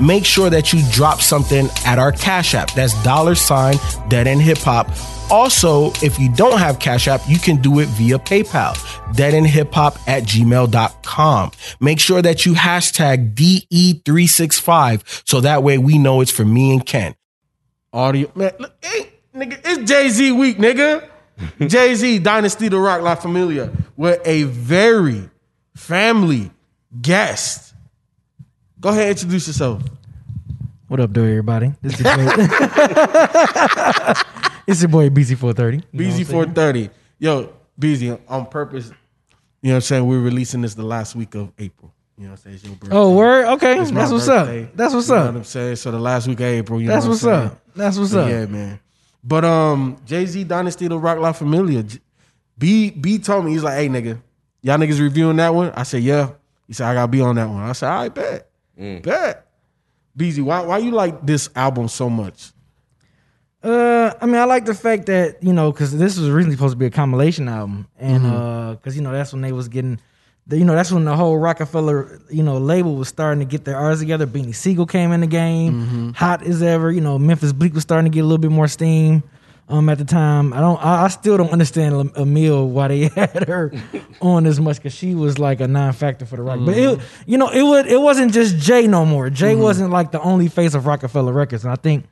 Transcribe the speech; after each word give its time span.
make 0.00 0.24
sure 0.24 0.50
that 0.50 0.72
you 0.72 0.82
drop 0.90 1.20
something 1.20 1.68
at 1.86 1.98
our 1.98 2.12
Cash 2.12 2.54
App. 2.54 2.72
That's 2.72 3.00
dollar 3.02 3.34
sign 3.34 3.76
Dead 4.08 4.26
End 4.26 4.42
Hip 4.42 4.58
Hop. 4.58 4.88
Also, 5.30 5.92
if 6.02 6.18
you 6.18 6.30
don't 6.34 6.58
have 6.58 6.78
Cash 6.78 7.08
App, 7.08 7.22
you 7.26 7.38
can 7.38 7.56
do 7.56 7.78
it 7.80 7.88
via 7.88 8.18
PayPal, 8.18 8.74
deadendhiphop 9.14 9.96
at 10.06 10.24
gmail.com. 10.24 11.50
Make 11.80 12.00
sure 12.00 12.20
that 12.20 12.44
you 12.44 12.52
hashtag 12.52 13.34
DE365 13.34 15.22
so 15.26 15.40
that 15.40 15.62
way 15.62 15.78
we 15.78 15.96
know 15.96 16.20
it's 16.20 16.30
for 16.30 16.44
me 16.44 16.72
and 16.72 16.84
Ken. 16.84 17.14
Audio, 17.94 18.30
man, 18.34 18.52
look, 18.58 18.74
hey, 18.82 19.10
nigga, 19.34 19.58
it's 19.64 19.90
Jay 19.90 20.08
Z 20.10 20.32
week, 20.32 20.58
nigga. 20.58 21.08
Jay 21.66 21.94
Z, 21.94 22.18
Dynasty 22.18 22.68
the 22.68 22.78
Roc 22.78 23.00
La 23.00 23.14
Familia, 23.14 23.70
with 23.96 24.20
a 24.26 24.42
very 24.44 25.30
family 25.74 26.50
guest. 27.00 27.71
Go 28.82 28.88
ahead, 28.90 29.10
introduce 29.10 29.46
yourself. 29.46 29.80
What 30.88 30.98
up, 30.98 31.12
do 31.12 31.22
everybody? 31.24 31.72
This 31.80 31.94
is 31.94 32.00
your 32.00 32.16
boy, 32.16 32.24
it's 34.66 34.82
your 34.82 34.88
boy 34.88 35.08
BZ430. 35.08 35.82
You 35.92 36.04
know 36.04 36.10
what 36.10 36.18
I'm 36.18 36.24
saying? 36.24 36.54
BZ430. 36.54 36.90
Yo, 37.20 37.52
BZ, 37.80 38.18
on 38.28 38.46
purpose, 38.46 38.88
you 38.88 39.68
know 39.68 39.74
what 39.74 39.76
I'm 39.76 39.80
saying? 39.82 40.06
We're 40.06 40.18
releasing 40.20 40.62
this 40.62 40.74
the 40.74 40.82
last 40.82 41.14
week 41.14 41.36
of 41.36 41.52
April. 41.60 41.94
You 42.18 42.24
know 42.24 42.30
what 42.32 42.40
I'm 42.40 42.42
saying? 42.42 42.54
It's 42.56 42.64
your 42.64 42.74
birthday. 42.74 42.96
Oh, 42.96 43.14
word? 43.14 43.46
Okay. 43.54 43.80
It's 43.80 43.92
my 43.92 44.00
That's 44.00 44.12
what's 44.12 44.26
birthday. 44.26 44.64
up. 44.64 44.76
That's 44.76 44.94
what's 44.94 45.08
You 45.08 45.14
know 45.14 45.20
up. 45.20 45.26
what 45.28 45.36
I'm 45.36 45.44
saying? 45.44 45.76
So 45.76 45.90
the 45.92 45.98
last 46.00 46.26
week 46.26 46.40
of 46.40 46.46
April, 46.46 46.80
you 46.80 46.88
That's 46.88 47.04
know 47.04 47.10
what's 47.12 47.22
I'm 47.24 47.30
saying? 47.40 47.46
up. 47.52 47.60
That's 47.76 47.96
what's 47.98 48.14
up. 48.14 48.28
Yeah, 48.28 48.46
man. 48.46 48.80
But 49.22 49.44
um, 49.44 49.96
Jay 50.04 50.26
Z 50.26 50.42
Dynasty 50.44 50.88
the 50.88 50.98
Roc 50.98 51.18
La 51.20 51.30
Familia. 51.32 51.84
J- 51.84 52.00
B 52.58 52.90
B 52.90 53.18
told 53.18 53.44
me 53.44 53.52
he's 53.52 53.62
like, 53.62 53.74
hey 53.74 53.88
nigga, 53.88 54.20
y'all 54.60 54.76
niggas 54.76 55.00
reviewing 55.00 55.36
that 55.36 55.54
one? 55.54 55.70
I 55.70 55.84
said 55.84 56.02
yeah. 56.02 56.30
He 56.66 56.72
said 56.74 56.88
I 56.88 56.94
gotta 56.94 57.08
be 57.08 57.20
on 57.20 57.36
that 57.36 57.48
one. 57.48 57.62
I 57.62 57.72
said 57.72 57.88
I 57.88 58.08
bet, 58.08 58.50
bet. 58.76 59.46
BZ, 60.18 60.42
why 60.42 60.60
why 60.62 60.78
you 60.78 60.90
like 60.90 61.24
this 61.24 61.48
album 61.56 61.88
so 61.88 62.10
much? 62.10 62.52
Uh, 63.62 64.12
I 64.20 64.26
mean, 64.26 64.34
I 64.36 64.44
like 64.44 64.64
the 64.64 64.74
fact 64.74 65.06
that 65.06 65.42
you 65.42 65.52
know, 65.52 65.70
because 65.70 65.96
this 65.96 66.18
was 66.18 66.28
originally 66.28 66.56
supposed 66.56 66.72
to 66.72 66.78
be 66.78 66.86
a 66.86 66.90
compilation 66.90 67.48
album, 67.48 67.86
and 67.98 68.22
Mm-hmm. 68.24 68.34
uh, 68.34 68.72
because 68.74 68.96
you 68.96 69.02
know 69.02 69.12
that's 69.12 69.32
when 69.32 69.40
they 69.42 69.52
was 69.52 69.68
getting, 69.68 70.00
the, 70.48 70.58
you 70.58 70.64
know, 70.64 70.74
that's 70.74 70.90
when 70.90 71.04
the 71.04 71.14
whole 71.14 71.38
Roc-A-Fella, 71.38 72.06
you 72.30 72.42
know, 72.42 72.58
label 72.58 72.96
was 72.96 73.06
starting 73.08 73.38
to 73.38 73.44
get 73.50 73.64
their 73.64 73.76
artists 73.76 74.02
together. 74.02 74.26
Beanie 74.26 74.54
Sigel 74.54 74.84
came 74.86 75.12
in 75.12 75.20
the 75.20 75.28
game, 75.28 75.72
Mm-hmm. 75.84 76.10
hot 76.10 76.42
as 76.42 76.60
ever. 76.62 76.90
You 76.90 77.00
know, 77.00 77.18
Memphis 77.20 77.52
Bleek 77.52 77.72
was 77.72 77.82
starting 77.84 78.10
to 78.10 78.14
get 78.14 78.20
a 78.22 78.24
little 78.24 78.38
bit 78.38 78.50
more 78.50 78.66
steam. 78.68 79.22
Um, 79.68 79.88
at 79.88 79.96
the 79.96 80.04
time, 80.04 80.52
I 80.52 80.60
don't, 80.60 80.84
I, 80.84 81.04
I 81.04 81.08
still 81.08 81.38
don't 81.38 81.50
understand 81.50 81.94
Amil 82.14 82.68
why 82.68 82.88
they 82.88 83.00
had 83.14 83.48
her 83.48 83.72
on 84.20 84.44
as 84.46 84.60
much 84.60 84.76
because 84.76 84.92
she 84.92 85.14
was 85.14 85.38
like 85.38 85.60
a 85.60 85.68
non-factor 85.68 86.26
for 86.26 86.36
the 86.36 86.42
rock. 86.42 86.58
But 86.64 86.76
it, 86.76 87.00
you 87.26 87.38
know, 87.38 87.48
it 87.48 87.62
was, 87.62 87.86
it 87.86 88.00
wasn't 88.00 88.32
just 88.34 88.58
Jay 88.58 88.86
no 88.86 89.06
more. 89.06 89.30
Jay 89.30 89.54
wasn't 89.54 89.90
like 89.90 90.10
the 90.10 90.20
only 90.20 90.48
face 90.48 90.74
of 90.74 90.84
Roc-A-Fella 90.84 91.32
Records, 91.32 91.64
and 91.64 91.72
I 91.72 91.76
think 91.76 92.06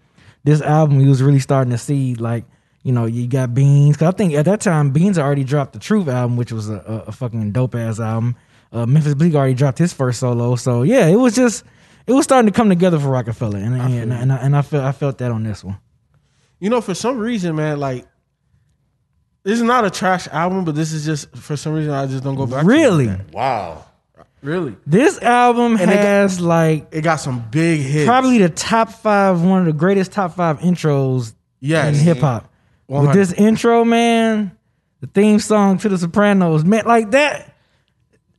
this 0.45 0.63
album, 0.63 1.01
he 1.01 1.09
was 1.09 1.23
really 1.23 1.41
starting 1.41 1.71
to 1.73 1.79
see 1.79 2.15
like, 2.15 2.45
you 2.83 2.93
know, 2.93 3.05
you 3.05 3.27
got 3.27 3.53
Beans. 3.53 3.97
Cause 3.97 4.09
I 4.09 4.17
think 4.17 4.33
at 4.35 4.47
that 4.47 4.63
time, 4.63 4.91
Beans 4.91 5.19
already 5.19 5.45
dropped 5.45 5.75
the 5.75 5.81
Truth 5.81 6.09
album, 6.09 6.37
which 6.39 6.53
was 6.53 6.71
a, 6.71 6.77
a, 6.77 7.09
a 7.09 7.13
fucking 7.13 7.53
dope 7.53 7.75
ass 7.75 8.01
album. 8.01 8.37
Uh, 8.73 8.87
Memphis 8.87 9.15
Bleek 9.15 9.35
already 9.35 9.55
dropped 9.55 9.79
his 9.79 9.93
first 9.93 10.21
solo, 10.21 10.55
so 10.57 10.83
yeah, 10.83 11.09
it 11.09 11.17
was 11.17 11.35
just, 11.35 11.65
it 12.07 12.13
was 12.13 12.25
starting 12.25 12.51
to 12.51 12.57
come 12.57 12.69
together 12.69 12.99
for 12.99 13.09
Roc-A-Fella, 13.09 13.59
and 13.59 13.75
and, 13.75 14.13
and, 14.13 14.33
I, 14.33 14.37
and 14.37 14.57
I 14.57 14.63
felt 14.63 14.85
I 14.85 14.93
felt 14.93 15.19
that 15.19 15.31
on 15.31 15.43
this 15.43 15.63
one. 15.65 15.77
You 16.61 16.71
know, 16.71 16.81
for 16.81 16.95
some 16.95 17.19
reason, 17.19 17.57
man, 17.57 17.81
like 17.81 18.07
this 19.43 19.55
is 19.55 19.63
not 19.63 19.85
a 19.85 19.91
trash 19.91 20.29
album, 20.29 20.65
but 20.65 20.75
this 20.75 20.93
is 20.93 21.05
just 21.05 21.35
for 21.37 21.57
some 21.57 21.73
reason 21.73 21.93
I 21.93 22.07
just 22.07 22.23
don't 22.23 22.37
go 22.37 22.47
back. 22.47 22.65
to 22.65 22.71
it. 22.71 22.73
Really, 22.73 23.11
Wow. 23.33 23.85
really. 24.43 24.77
this 24.87 25.21
album 25.23 25.73
And 25.81 25.91
it 25.91 25.95
got- 25.95 26.05
has 26.05 26.41
like 26.41 26.89
It 26.93 27.01
got 27.03 27.17
some 27.17 27.45
big 27.51 27.81
hits. 27.81 28.07
probably 28.07 28.39
the 28.39 28.51
top 28.51 28.91
five, 28.93 29.41
one 29.41 29.61
of 29.61 29.67
the 29.67 29.73
greatest 29.73 30.13
top 30.13 30.35
five 30.37 30.59
intros 30.61 31.33
Yes. 31.61 31.89
in 31.99 32.05
hip 32.05 32.19
hop. 32.19 32.49
With 32.89 33.13
this 33.13 33.33
intro, 33.33 33.85
man, 33.85 34.51
the 35.01 35.07
theme 35.07 35.39
song 35.39 35.79
to 35.79 35.89
The 35.89 35.97
Sopranos, 35.97 36.65
man, 36.65 36.83
like 36.87 37.13
that. 37.13 37.50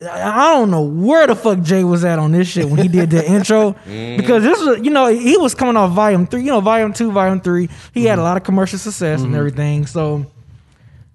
I 0.10 0.56
don't 0.56 0.72
know 0.72 0.82
where 0.82 1.28
the 1.28 1.36
fuck 1.36 1.62
Jay 1.62 1.84
was 1.84 2.04
at 2.04 2.18
on 2.18 2.32
this 2.32 2.48
shit 2.48 2.66
when 2.66 2.80
he 2.80 2.88
did 2.88 3.12
the 3.12 3.24
intro 3.30 3.72
because 3.86 4.42
this 4.42 4.60
was, 4.60 4.80
you 4.80 4.90
know, 4.90 5.08
he 5.08 5.38
was 5.38 5.54
coming 5.54 5.78
off 5.78 5.92
volume 5.92 6.26
three, 6.26 6.42
you 6.42 6.48
know, 6.48 6.60
volume 6.60 6.94
two, 6.94 7.12
volume 7.12 7.40
three. 7.40 7.70
He 7.94 8.06
had 8.06 8.14
a 8.14 8.16
mm-hmm. 8.18 8.24
lot 8.24 8.38
of 8.38 8.44
commercial 8.44 8.80
success 8.80 9.20
and 9.20 9.30
mm-hmm. 9.30 9.38
everything. 9.38 9.86
So, 9.86 10.26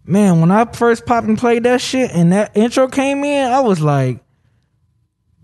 man, 0.04 0.41
when 0.41 0.52
I 0.52 0.66
first 0.66 1.04
popped 1.04 1.26
and 1.26 1.36
played 1.36 1.64
that 1.64 1.80
shit 1.80 2.12
and 2.12 2.32
that 2.32 2.56
intro 2.56 2.86
came 2.86 3.24
in, 3.24 3.50
I 3.50 3.60
was 3.60 3.80
like, 3.80 4.20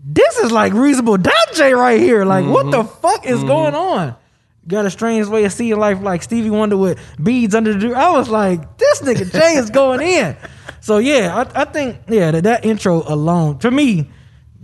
this 0.05 0.37
is 0.37 0.51
like 0.51 0.73
reasonable 0.73 1.17
doubt 1.17 1.53
Jay 1.53 1.73
right 1.73 1.99
here. 1.99 2.23
Like, 2.23 2.45
what 2.45 2.71
the 2.71 2.83
mm-hmm. 2.83 3.01
fuck 3.01 3.25
is 3.25 3.43
going 3.43 3.75
on? 3.75 4.15
Got 4.67 4.85
a 4.85 4.89
strange 4.89 5.27
way 5.27 5.43
of 5.43 5.51
seeing 5.51 5.77
life, 5.77 6.01
like 6.01 6.23
Stevie 6.23 6.49
Wonder 6.49 6.77
with 6.77 6.97
beads 7.21 7.53
under 7.53 7.73
the. 7.73 7.79
door. 7.87 7.95
I 7.97 8.11
was 8.11 8.29
like, 8.29 8.77
this 8.77 9.01
nigga 9.01 9.29
Jay 9.31 9.55
is 9.55 9.69
going 9.69 9.99
in. 10.07 10.37
So 10.79 10.99
yeah, 10.99 11.35
I, 11.55 11.61
I 11.61 11.65
think 11.65 11.97
yeah 12.07 12.31
that, 12.31 12.43
that 12.45 12.65
intro 12.65 13.03
alone 13.05 13.59
for 13.59 13.69
me, 13.71 14.09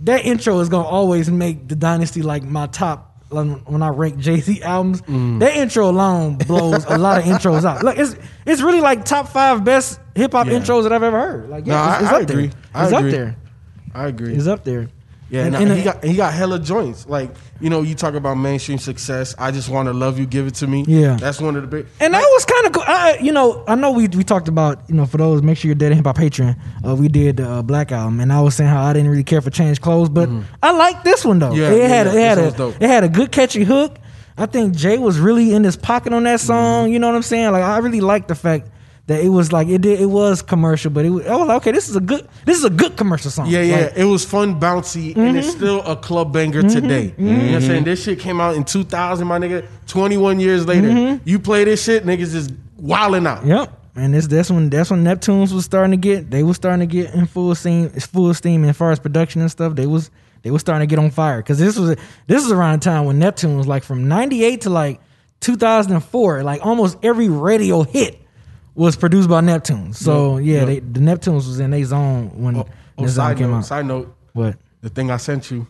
that 0.02 0.24
intro 0.24 0.58
is 0.60 0.68
gonna 0.70 0.88
always 0.88 1.30
make 1.30 1.68
the 1.68 1.76
Dynasty 1.76 2.22
like 2.22 2.42
my 2.42 2.66
top. 2.66 3.08
When 3.28 3.50
when 3.66 3.80
I 3.80 3.90
rank 3.90 4.18
Jay 4.18 4.40
Z 4.40 4.60
albums, 4.62 5.02
mm. 5.02 5.38
that 5.38 5.54
intro 5.56 5.88
alone 5.88 6.34
blows 6.36 6.84
a 6.86 6.98
lot 6.98 7.18
of 7.18 7.24
intros 7.24 7.64
out. 7.64 7.84
Look, 7.84 7.96
it's 7.96 8.16
it's 8.44 8.60
really 8.60 8.80
like 8.80 9.04
top 9.04 9.28
five 9.28 9.62
best 9.64 10.00
hip 10.16 10.32
hop 10.32 10.48
Yeah. 10.48 10.54
intros 10.54 10.82
that 10.82 10.92
I've 10.92 11.02
ever 11.04 11.20
heard. 11.20 11.48
Like 11.48 11.64
yeah, 11.64 11.74
No, 11.74 11.92
it's, 11.92 12.02
it's 12.02 12.10
I- 12.10 12.16
I 12.16 12.20
up 12.22 12.26
there. 12.26 12.38
agree. 12.38 12.50
I 12.74 12.82
It's 12.84 12.92
agree. 12.92 13.08
up 13.10 13.14
there. 13.14 13.36
I 13.94 14.06
agree. 14.08 14.34
It's 14.34 14.46
up 14.48 14.64
there. 14.64 14.88
Yeah, 15.30 15.44
And- 15.46 15.54
and, 15.54 15.64
and 15.70 15.74
he 15.74 15.80
it- 15.80 15.84
got 15.84 16.04
he 16.04 16.16
got 16.16 16.32
hella 16.34 16.58
joints. 16.58 17.06
Like 17.06 17.30
you 17.60 17.70
know, 17.70 17.82
you 17.82 17.94
talk 17.94 18.14
about 18.14 18.34
mainstream 18.34 18.78
success. 18.78 19.34
I 19.38 19.50
just 19.50 19.68
want 19.68 19.86
to 19.88 19.92
love 19.92 20.18
you, 20.18 20.26
give 20.26 20.46
it 20.46 20.54
to 20.56 20.66
me. 20.66 20.84
Yeah. 20.88 21.16
that's 21.16 21.40
one 21.40 21.54
of 21.56 21.62
the 21.62 21.68
big. 21.68 21.86
And 22.00 22.12
that 22.14 22.20
was 22.22 22.44
kind 22.44 22.66
of 22.66 22.72
cool. 22.72 22.82
I, 22.86 23.18
you 23.20 23.30
know, 23.32 23.62
I 23.68 23.74
know 23.74 23.92
we 23.92 24.08
we 24.08 24.24
talked 24.24 24.48
about 24.48 24.82
you 24.88 24.94
know 24.96 25.06
for 25.06 25.18
those 25.18 25.42
make 25.42 25.56
sure 25.58 25.68
you're 25.68 25.74
dead 25.76 25.92
hip 25.92 26.04
hop 26.04 26.16
patron. 26.16 26.56
Uh, 26.86 26.96
we 26.96 27.08
did 27.08 27.36
the 27.38 27.48
uh, 27.48 27.62
Black 27.62 27.92
album, 27.92 28.18
and 28.20 28.32
I 28.32 28.40
was 28.40 28.56
saying 28.56 28.70
how 28.70 28.82
I 28.82 28.92
didn't 28.92 29.10
really 29.10 29.24
care 29.24 29.40
for 29.40 29.50
change 29.50 29.80
clothes, 29.80 30.08
but 30.08 30.28
I 30.62 30.72
like 30.72 31.04
this 31.04 31.24
one 31.24 31.38
though. 31.38 31.52
Yeah, 31.52 31.70
it 31.70 31.78
yeah, 31.78 31.86
had 31.88 32.06
it 32.08 32.12
had 32.14 32.38
a 32.38 32.50
dope. 32.50 32.74
it 32.80 32.88
had 32.88 33.04
a 33.04 33.08
good 33.08 33.30
catchy 33.30 33.62
hook. 33.64 33.98
I 34.38 34.46
think 34.46 34.74
Jay 34.74 34.96
was 34.96 35.18
really 35.20 35.52
in 35.54 35.64
his 35.64 35.76
pocket 35.76 36.12
on 36.14 36.22
that 36.24 36.40
song. 36.40 36.84
Mm-hmm. 36.86 36.92
You 36.94 36.98
know 36.98 37.08
what 37.08 37.16
I'm 37.16 37.22
saying? 37.22 37.52
Like 37.52 37.62
I 37.62 37.78
really 37.78 38.00
like 38.00 38.26
the 38.26 38.34
fact 38.34 38.68
that 39.10 39.22
it 39.24 39.28
was 39.28 39.52
like 39.52 39.68
it 39.68 39.80
did 39.82 40.00
it 40.00 40.06
was 40.06 40.40
commercial, 40.40 40.90
but 40.90 41.04
it 41.04 41.10
was, 41.10 41.26
I 41.26 41.36
was 41.36 41.48
like 41.48 41.56
okay, 41.58 41.72
this 41.72 41.88
is 41.88 41.96
a 41.96 42.00
good 42.00 42.26
this 42.44 42.56
is 42.56 42.64
a 42.64 42.70
good 42.70 42.96
commercial 42.96 43.30
song. 43.30 43.46
Yeah, 43.48 43.62
yeah. 43.62 43.76
Like, 43.86 43.96
it 43.96 44.04
was 44.04 44.24
fun, 44.24 44.58
bouncy, 44.60 45.14
and 45.16 45.16
Mm-hmm. 45.16 45.36
it's 45.38 45.50
still 45.50 45.82
a 45.82 45.96
club 45.96 46.32
banger 46.32 46.62
today. 46.62 47.14
You 47.18 47.24
know 47.32 47.38
what 47.46 47.54
I'm 47.56 47.60
saying? 47.62 47.84
This 47.84 48.02
shit 48.02 48.18
came 48.20 48.40
out 48.40 48.54
in 48.56 48.64
2000, 48.64 49.26
my 49.26 49.38
nigga. 49.38 49.66
21 49.86 50.40
years 50.40 50.66
later, 50.66 51.20
you 51.24 51.38
play 51.38 51.64
this 51.64 51.82
shit, 51.84 52.04
niggas 52.06 52.34
is 52.34 52.50
wilding 52.76 53.26
out. 53.26 53.38
Mm-hmm. 53.40 53.48
Yep. 53.48 53.76
And 53.96 54.14
this 54.14 54.26
that's 54.28 54.50
when 54.50 54.70
that's 54.70 54.90
when 54.90 55.02
Neptunes 55.04 55.52
was 55.52 55.64
starting 55.64 55.90
to 55.90 55.96
get 55.96 56.30
they 56.30 56.42
was 56.44 56.56
starting 56.56 56.80
to 56.88 56.92
get 56.94 57.12
in 57.12 57.26
full 57.26 57.54
steam 57.56 57.90
it's 57.94 58.06
full 58.06 58.32
steam 58.34 58.64
as 58.64 58.76
far 58.76 58.92
as 58.92 59.00
production 59.00 59.40
and 59.42 59.50
stuff. 59.50 59.74
They 59.74 59.86
was 59.86 60.10
they 60.42 60.50
was 60.52 60.60
starting 60.60 60.88
to 60.88 60.90
get 60.90 61.02
on 61.02 61.10
fire 61.10 61.38
because 61.38 61.58
this 61.58 61.76
was 61.76 61.96
this 62.28 62.44
is 62.46 62.52
around 62.52 62.80
the 62.80 62.84
time 62.84 63.04
when 63.06 63.18
Neptune 63.18 63.56
was 63.56 63.66
like 63.66 63.82
from 63.82 64.06
'98 64.06 64.60
to 64.62 64.70
like 64.70 65.00
2004. 65.40 66.42
Like 66.44 66.64
almost 66.64 66.98
every 67.02 67.28
radio 67.28 67.82
hit 67.82 68.19
was 68.80 68.96
produced 68.96 69.28
by 69.28 69.40
Neptune. 69.42 69.92
So 69.92 70.38
Yep, 70.38 70.46
yeah, 70.46 70.54
yep. 70.58 70.66
they, 70.66 70.78
the 70.80 71.00
Neptunes 71.00 71.46
was 71.46 71.60
in 71.60 71.70
their 71.70 71.84
zone 71.84 72.30
when 72.42 72.56
Oh, 72.56 72.66
oh, 72.98 73.02
this 73.04 73.14
song 73.14 73.26
side 73.28 73.36
came 73.38 73.50
note, 73.50 73.56
out. 73.58 73.64
side 73.66 73.86
note, 73.86 74.16
What? 74.32 74.56
the 74.80 74.88
thing 74.88 75.10
I 75.10 75.18
sent 75.18 75.50
you. 75.50 75.66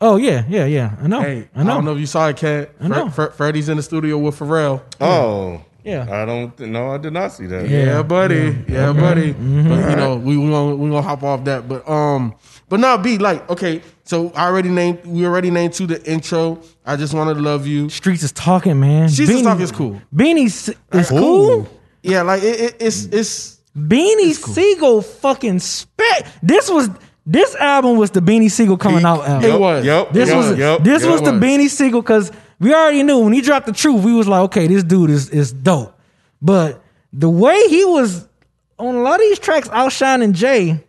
Oh 0.00 0.16
yeah, 0.16 0.44
yeah, 0.48 0.64
yeah. 0.64 0.96
I 1.00 1.06
know. 1.06 1.20
Hey, 1.20 1.48
I 1.54 1.62
know. 1.62 1.70
I 1.70 1.74
don't 1.74 1.84
know 1.84 1.92
if 1.94 2.00
you 2.00 2.06
saw 2.06 2.28
it, 2.28 2.36
Cat. 2.36 2.70
I 2.80 2.88
know. 2.88 3.08
Fre- 3.08 3.26
Fre- 3.26 3.30
Freddie's 3.32 3.68
in 3.68 3.76
the 3.76 3.82
studio 3.82 4.18
with 4.18 4.36
Pharrell. 4.38 4.82
Oh. 5.00 5.62
Yeah. 5.84 6.06
I 6.10 6.24
don't 6.24 6.58
no, 6.60 6.92
I 6.92 6.98
did 6.98 7.12
not 7.12 7.32
see 7.32 7.46
that. 7.46 7.68
Yeah. 7.68 7.84
Yeah, 7.84 8.02
buddy. 8.02 8.56
Yeah, 8.68 8.92
buddy. 8.92 9.34
Mm-hmm. 9.34 9.68
But 9.68 9.90
you 9.90 9.96
know, 9.96 10.16
we 10.16 10.36
we 10.38 10.48
gonna 10.48 10.76
we 10.76 10.88
gonna 10.90 11.02
hop 11.02 11.22
off 11.24 11.44
that. 11.44 11.68
But 11.68 11.88
um, 11.88 12.34
but 12.68 12.78
now 12.80 12.96
be 12.96 13.18
like, 13.18 13.48
okay, 13.50 13.82
so 14.04 14.30
I 14.34 14.46
already 14.46 14.68
named 14.70 15.04
we 15.04 15.26
already 15.26 15.50
named 15.50 15.72
to 15.74 15.86
the 15.86 16.00
intro. 16.10 16.60
I 16.86 16.94
just 16.96 17.14
wanted 17.14 17.34
to 17.34 17.40
love 17.40 17.66
you. 17.66 17.88
Streets 17.90 18.22
is 18.22 18.30
talking, 18.32 18.78
man. 18.80 19.08
Streets 19.08 19.30
is 19.32 19.42
Talking 19.42 19.62
is 19.62 19.72
cool. 19.72 20.00
Beanie 20.14 20.46
is 20.46 20.74
is 20.92 21.10
Ooh. 21.12 21.18
cool. 21.18 21.68
Yeah, 22.02 22.22
like 22.22 22.42
it, 22.42 22.60
it, 22.60 22.76
it's 22.80 23.06
mm. 23.06 23.18
it's 23.18 23.60
Beanie 23.76 24.34
Sigel 24.34 25.02
fucking 25.02 25.60
spec. 25.60 26.26
This 26.42 26.70
was 26.70 26.90
this 27.24 27.54
album 27.56 27.96
was 27.96 28.10
the 28.10 28.20
Beanie 28.20 28.50
Sigel 28.50 28.76
coming 28.76 29.04
out 29.04 29.26
album. 29.26 29.50
It 29.50 29.58
was. 29.58 29.84
Yep. 29.84 30.12
This 30.12 30.28
yep, 30.28 30.36
was 30.36 30.58
yep, 30.58 30.82
this 30.82 31.02
yep. 31.02 31.12
was 31.12 31.22
the 31.22 31.32
Beanie 31.32 31.68
Sigel 31.68 32.02
because 32.02 32.32
we 32.58 32.74
already 32.74 33.02
knew 33.02 33.18
when 33.18 33.32
he 33.32 33.40
dropped 33.40 33.66
the 33.66 33.72
truth, 33.72 34.04
we 34.04 34.12
was 34.12 34.28
like, 34.28 34.42
okay, 34.42 34.66
this 34.66 34.82
dude 34.82 35.10
is 35.10 35.30
is 35.30 35.52
dope. 35.52 35.98
But 36.40 36.82
the 37.12 37.30
way 37.30 37.68
he 37.68 37.84
was 37.84 38.26
on 38.78 38.94
a 38.94 39.00
lot 39.02 39.14
of 39.14 39.20
these 39.20 39.38
tracks 39.38 39.68
outshining 39.70 40.32
Jay, 40.32 40.84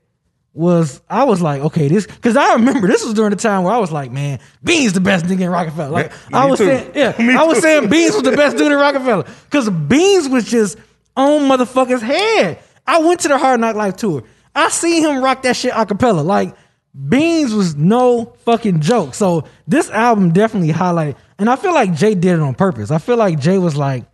was 0.53 1.01
I 1.09 1.23
was 1.23 1.41
like, 1.41 1.61
okay, 1.61 1.87
this 1.87 2.05
because 2.05 2.37
I 2.37 2.53
remember 2.53 2.87
this 2.87 3.03
was 3.03 3.13
during 3.13 3.31
the 3.31 3.35
time 3.35 3.63
where 3.63 3.73
I 3.73 3.79
was 3.79 3.91
like, 3.91 4.11
man, 4.11 4.39
Beans 4.63 4.93
the 4.93 5.01
best 5.01 5.25
nigga 5.25 5.41
in 5.41 5.49
Roc-A-Fella. 5.49 5.91
Like 5.91 6.11
Me 6.11 6.17
I 6.33 6.45
was 6.45 6.59
too. 6.59 6.65
saying, 6.65 6.91
yeah, 6.95 7.15
Me 7.19 7.35
I 7.35 7.43
was 7.43 7.57
too. 7.57 7.61
saying 7.61 7.89
Beans 7.89 8.13
was 8.13 8.23
the 8.23 8.35
best 8.35 8.57
dude 8.57 8.71
in 8.71 8.77
Roc-A-Fella 8.77 9.25
because 9.45 9.69
Beans 9.69 10.29
was 10.29 10.45
just 10.45 10.77
on 11.15 11.41
motherfuckers' 11.49 12.01
head. 12.01 12.59
I 12.85 12.99
went 12.99 13.21
to 13.21 13.27
the 13.27 13.37
Hard 13.37 13.59
Knock 13.59 13.75
Life 13.75 13.95
tour. 13.97 14.23
I 14.55 14.69
seen 14.69 15.03
him 15.03 15.23
rock 15.23 15.41
that 15.43 15.55
shit 15.55 15.73
a 15.75 15.85
cappella. 15.85 16.21
Like 16.21 16.55
Beans 17.07 17.53
was 17.53 17.75
no 17.75 18.35
fucking 18.45 18.81
joke. 18.81 19.13
So 19.15 19.45
this 19.67 19.89
album 19.89 20.31
definitely 20.31 20.73
highlighted, 20.73 21.15
and 21.39 21.49
I 21.49 21.55
feel 21.55 21.73
like 21.73 21.93
Jay 21.95 22.13
did 22.13 22.33
it 22.33 22.39
on 22.39 22.53
purpose. 22.55 22.91
I 22.91 22.97
feel 22.99 23.17
like 23.17 23.39
Jay 23.39 23.57
was 23.57 23.75
like, 23.75 24.05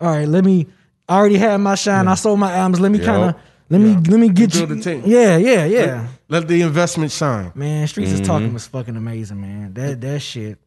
all 0.00 0.10
right, 0.10 0.26
let 0.28 0.44
me. 0.44 0.66
I 1.08 1.18
already 1.18 1.36
had 1.38 1.58
my 1.58 1.76
shine. 1.76 2.08
I 2.08 2.14
sold 2.14 2.40
my 2.40 2.52
albums. 2.52 2.80
Let 2.80 2.90
me 2.90 2.98
Yep. 2.98 3.06
kind 3.06 3.22
of. 3.30 3.36
Let 3.68 3.80
me 3.80 3.94
let 3.94 4.20
me 4.20 4.28
get 4.28 4.52
Build 4.52 4.70
you. 4.70 4.76
a 4.76 4.80
team. 4.80 5.02
Yeah, 5.06 5.36
yeah, 5.36 5.64
yeah. 5.66 6.08
Let 6.28 6.46
the 6.48 6.62
investment 6.62 7.10
shine. 7.12 7.52
Man, 7.54 7.86
Streets 7.88 8.10
is 8.12 8.20
Mm-hmm. 8.20 8.26
Talking 8.26 8.52
was 8.54 8.66
fucking 8.66 8.96
amazing, 8.96 9.40
man. 9.40 9.74
That 9.74 10.00
that 10.00 10.20
shit. 10.20 10.58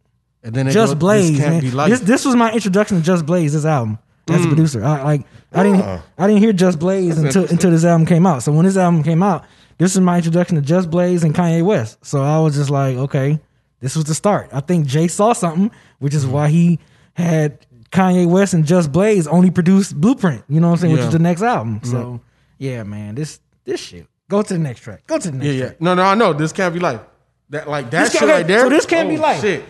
And 0.44 0.54
then 0.56 0.68
Just 0.68 0.94
goes, 0.94 0.96
Blaze, 0.96 1.32
this 1.32 1.40
can't 1.40 1.64
man. 1.64 1.88
be. 1.88 1.92
This 1.92 2.00
this 2.02 2.26
was 2.26 2.36
my 2.36 2.52
introduction 2.54 2.98
to 2.98 3.04
Just 3.04 3.26
Blaze. 3.26 3.52
This 3.54 3.66
album 3.66 4.00
as 4.30 4.46
a 4.46 4.48
producer. 4.48 4.84
I 4.84 5.04
like 5.04 5.26
I 5.54 5.64
didn't 5.64 5.82
Ah. 5.82 6.04
I 6.18 6.28
didn't 6.28 6.42
hear 6.42 6.54
Just 6.54 6.80
Blaze 6.80 7.18
until 7.24 7.46
until 7.46 7.72
this 7.72 7.86
album 7.86 8.06
came 8.06 8.26
out. 8.26 8.44
So 8.44 8.52
when 8.52 8.66
this 8.66 8.78
album 8.78 9.04
came 9.04 9.24
out, 9.24 9.46
this 9.78 9.96
is 9.96 10.02
my 10.02 10.18
introduction 10.18 10.56
to 10.56 10.62
Just 10.62 10.90
Blaze 10.90 11.24
and 11.24 11.34
Kanye 11.34 11.64
West. 11.64 12.04
So 12.06 12.22
I 12.22 12.40
was 12.40 12.56
just 12.56 12.70
like, 12.70 12.98
okay, 12.98 13.40
this 13.80 13.96
was 13.96 14.06
the 14.06 14.16
start. 14.16 14.50
I 14.52 14.60
think 14.60 14.86
Jay 14.86 15.08
saw 15.08 15.34
something, 15.34 15.72
which 16.00 16.14
is 16.14 16.26
why 16.26 16.50
he 16.50 16.80
had 17.14 17.66
Kanye 17.92 18.28
West 18.28 18.54
and 18.54 18.66
Just 18.66 18.92
Blaze 18.92 19.28
only 19.28 19.52
produce 19.52 19.92
Blueprint. 19.94 20.44
You 20.48 20.60
know 20.60 20.68
what 20.68 20.74
I'm 20.74 20.80
saying? 20.80 20.94
Which 20.94 21.02
is 21.04 21.12
the 21.12 21.20
next 21.20 21.42
album. 21.42 21.82
So 21.84 22.22
yeah, 22.58 22.84
man, 22.84 23.16
this 23.16 23.40
this 23.66 23.80
shit. 23.80 24.08
Go 24.30 24.44
to 24.44 24.54
the 24.54 24.60
next 24.60 24.82
track. 24.82 25.08
Go 25.08 25.18
to 25.18 25.32
the 25.32 25.38
next 25.38 25.48
yeah, 25.48 25.52
yeah. 25.54 25.66
track. 25.68 25.82
No, 25.82 25.96
no, 25.96 26.04
I 26.04 26.14
know. 26.14 26.34
This 26.34 26.52
can't 26.52 26.74
be 26.74 26.80
life. 26.80 27.02
That 27.50 27.68
like 27.68 27.90
that 27.90 28.04
This 28.04 28.20
shit 28.20 28.30
right 28.30 28.46
there. 28.46 28.62
so 28.62 28.70
this 28.70 28.86
can't 28.86 29.10
be 29.10 29.18
oh, 29.18 29.22
life. 29.22 29.42
Shit. 29.42 29.66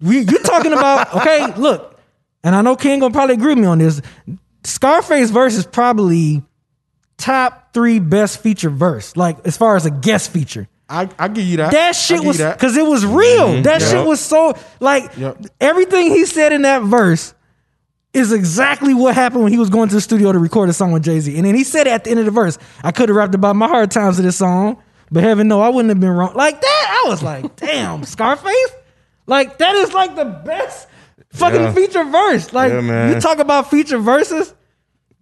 We 0.00 0.20
you 0.20 0.38
talking 0.38 0.72
about 0.72 1.12
okay? 1.16 1.52
Look, 1.56 1.97
and 2.44 2.54
I 2.54 2.62
know 2.62 2.76
King 2.76 3.00
gonna 3.00 3.12
probably 3.12 3.34
agree 3.34 3.48
with 3.54 3.58
me 3.58 3.66
on 3.66 3.78
this. 3.78 4.00
Scarface 4.64 5.30
verse 5.30 5.54
is 5.54 5.66
probably 5.66 6.42
top 7.16 7.72
three 7.72 7.98
best 7.98 8.40
feature 8.40 8.70
verse, 8.70 9.16
like 9.16 9.38
as 9.46 9.56
far 9.56 9.76
as 9.76 9.86
a 9.86 9.90
guest 9.90 10.30
feature. 10.30 10.68
I 10.88 11.08
I 11.18 11.28
give 11.28 11.44
you 11.44 11.58
that. 11.58 11.72
That 11.72 11.92
shit 11.94 12.24
was 12.24 12.38
because 12.38 12.76
it 12.76 12.86
was 12.86 13.04
real. 13.04 13.48
Mm-hmm. 13.48 13.62
That 13.62 13.80
Yep. 13.80 13.90
shit 13.90 14.06
was 14.06 14.20
so 14.20 14.54
like 14.80 15.10
Yep. 15.16 15.38
everything 15.60 16.10
he 16.10 16.24
said 16.24 16.52
in 16.52 16.62
that 16.62 16.82
verse 16.82 17.34
is 18.14 18.32
exactly 18.32 18.94
what 18.94 19.14
happened 19.14 19.42
when 19.42 19.52
he 19.52 19.58
was 19.58 19.68
going 19.68 19.88
to 19.90 19.94
the 19.94 20.00
studio 20.00 20.32
to 20.32 20.38
record 20.38 20.68
a 20.70 20.72
song 20.72 20.92
with 20.92 21.02
Jay 21.02 21.20
Z. 21.20 21.36
And 21.36 21.44
then 21.44 21.54
he 21.54 21.62
said 21.62 21.86
at 21.86 22.04
the 22.04 22.10
end 22.10 22.20
of 22.20 22.24
the 22.24 22.30
verse, 22.32 22.56
"I 22.82 22.90
could 22.90 23.10
have 23.10 23.16
rapped 23.16 23.34
about 23.34 23.54
my 23.54 23.68
hard 23.68 23.90
times 23.90 24.16
to 24.16 24.22
this 24.22 24.36
song, 24.36 24.78
but 25.10 25.22
heaven 25.22 25.46
no, 25.46 25.60
I 25.60 25.68
wouldn't 25.68 25.90
have 25.90 26.00
been 26.00 26.10
wrong." 26.10 26.32
Like 26.34 26.58
that, 26.60 27.02
I 27.04 27.08
was 27.10 27.22
like, 27.22 27.54
"Damn, 27.56 28.04
Scarface!" 28.04 28.70
Like 29.26 29.58
that 29.58 29.74
is 29.76 29.92
like 29.92 30.16
the 30.16 30.24
best 30.24 30.88
fucking 31.32 31.60
Yeah. 31.60 31.72
feature 31.72 32.04
verse. 32.04 32.52
Like 32.52 32.72
Yeah, 32.72 33.14
you 33.14 33.20
talk 33.20 33.38
about 33.38 33.70
feature 33.70 33.98
verses. 33.98 34.54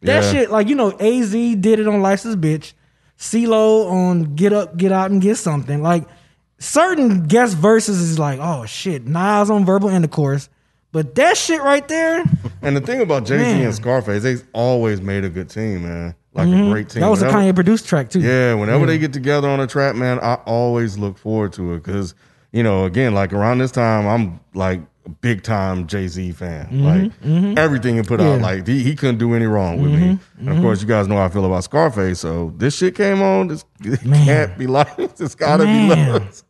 That 0.03 0.23
Yeah. 0.25 0.33
shit, 0.33 0.51
like 0.51 0.69
you 0.69 0.75
know, 0.75 0.93
Az 1.01 1.31
did 1.33 1.67
it 1.81 1.89
on 1.89 2.03
Life's 2.03 2.25
a 2.25 2.37
Bitch, 2.37 2.73
CeeLo 3.19 3.91
on 3.91 4.35
Get 4.35 4.53
Up, 4.53 4.77
Get 4.77 4.93
Out 4.93 5.11
and 5.11 5.21
Get 5.21 5.37
Something. 5.37 5.83
Like 5.83 6.05
certain 6.59 7.25
guest 7.25 7.57
verses 7.57 8.01
is 8.01 8.19
like, 8.19 8.39
oh 8.41 8.65
shit, 8.67 9.07
Nas 9.07 9.51
on 9.51 9.65
Verbal 9.65 9.89
Intercourse, 9.89 10.49
but 10.93 11.15
that 11.17 11.37
shit 11.37 11.63
right 11.63 11.87
there, 11.89 12.25
And 12.63 12.77
the 12.77 12.81
thing 12.81 13.01
about 13.01 13.27
Jay 13.27 13.39
Z 13.39 13.63
and 13.65 13.75
Scarface, 13.75 14.23
they 14.23 14.37
always 14.53 15.01
made 15.01 15.25
a 15.25 15.29
good 15.29 15.49
team, 15.49 15.83
man. 15.83 16.15
Like 16.35 16.49
a 16.49 16.51
great 16.71 16.89
team. 16.91 17.01
Mm-hmm. 17.01 17.01
that 17.01 17.09
was 17.11 17.23
a 17.23 17.29
Kanye 17.29 17.55
produced 17.55 17.87
track 17.89 18.11
too. 18.11 18.21
Yeah, 18.21 18.55
whenever 18.55 18.85
they 18.87 18.99
get 18.99 19.13
together 19.13 19.49
on 19.49 19.61
a 19.61 19.67
track, 19.67 19.95
man, 19.97 20.19
I 20.21 20.35
always 20.47 20.99
look 20.99 21.17
forward 21.17 21.53
to 21.55 21.75
it 21.75 21.83
because 21.83 22.15
you 22.53 22.63
know, 22.63 22.85
again, 22.85 23.15
like 23.15 23.33
around 23.33 23.59
this 23.59 23.71
time, 23.71 24.07
I'm 24.07 24.41
like 24.55 24.81
a 24.81 24.87
big 25.21 25.43
time 25.43 25.87
Jay 25.87 26.09
Z 26.09 26.33
fan. 26.33 26.83
Like 26.83 27.13
everything 27.59 27.97
he 27.97 28.03
put 28.03 28.21
out, 28.21 28.25
Mm-hmm. 28.25 28.45
Yeah. 28.45 28.49
Mm-hmm. 28.51 28.59
like 28.61 28.67
he, 28.67 28.83
he 28.83 28.95
couldn't 28.97 29.19
do 29.19 29.35
any 29.35 29.47
wrong 29.47 29.81
with 29.81 29.93
me. 29.93 30.19
And 30.39 30.49
of 30.49 30.61
course, 30.61 30.81
you 30.83 30.89
guys 30.89 31.07
know 31.09 31.17
how 31.17 31.25
I 31.27 31.29
feel 31.29 31.45
about 31.45 31.65
Scarface. 31.65 32.21
So 32.21 32.53
this 32.57 32.77
shit 32.77 32.95
came 32.95 33.23
on. 33.23 33.49
This 33.49 33.65
it 33.81 34.01
can't 34.03 34.59
be 34.59 34.67
like 34.67 34.89
it's 34.99 35.35
gotta 35.35 35.65
Man. 35.65 35.89
be 35.97 36.13
love. 36.13 36.23
It's 36.29 36.45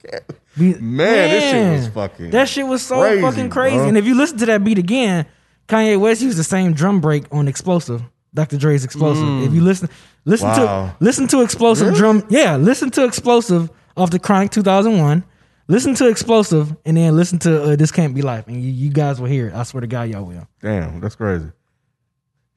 Man, 0.80 1.30
this 1.30 1.50
shit 1.50 1.72
was 1.78 1.88
fucking 1.88 2.30
That 2.30 2.48
shit 2.48 2.66
was 2.66 2.80
so 2.82 3.00
crazy, 3.00 3.20
fucking 3.22 3.50
crazy. 3.50 3.76
bro. 3.76 3.88
And 3.88 3.98
if 3.98 4.06
you 4.06 4.14
listen 4.14 4.38
to 4.38 4.46
that 4.46 4.64
beat 4.64 4.78
again, 4.78 5.26
Kanye 5.68 6.00
West 6.00 6.22
used 6.22 6.38
the 6.38 6.44
same 6.44 6.72
drum 6.72 7.00
break 7.00 7.24
on 7.30 7.46
Explosive, 7.48 8.02
Dr. 8.32 8.56
Dre's 8.56 8.84
Explosive. 8.84 9.42
If 9.42 9.52
you 9.52 9.60
listen, 9.60 9.90
listen 10.24 10.48
Wow. 10.48 10.94
to 10.98 11.04
listen 11.04 11.26
to 11.28 11.42
Explosive 11.42 11.94
drum, 11.94 12.24
yeah, 12.30 12.56
listen 12.56 12.90
to 12.92 13.04
Explosive 13.04 13.70
off 13.98 14.10
the 14.10 14.18
Chronic 14.18 14.50
2001. 14.50 15.24
Listen 15.68 15.94
to 15.96 16.08
Explosive 16.08 16.76
and 16.84 16.96
then 16.96 17.16
listen 17.16 17.38
to 17.40 17.62
uh, 17.72 17.76
This 17.76 17.90
Can't 17.90 18.14
Be 18.14 18.22
Life, 18.22 18.46
and 18.46 18.62
you, 18.62 18.70
you 18.70 18.90
guys 18.90 19.20
will 19.20 19.28
hear 19.28 19.48
it. 19.48 19.54
I 19.54 19.64
swear 19.64 19.80
to 19.80 19.86
God, 19.86 20.08
y'all 20.08 20.24
will. 20.24 20.46
Damn, 20.60 21.00
that's 21.00 21.16
crazy. 21.16 21.50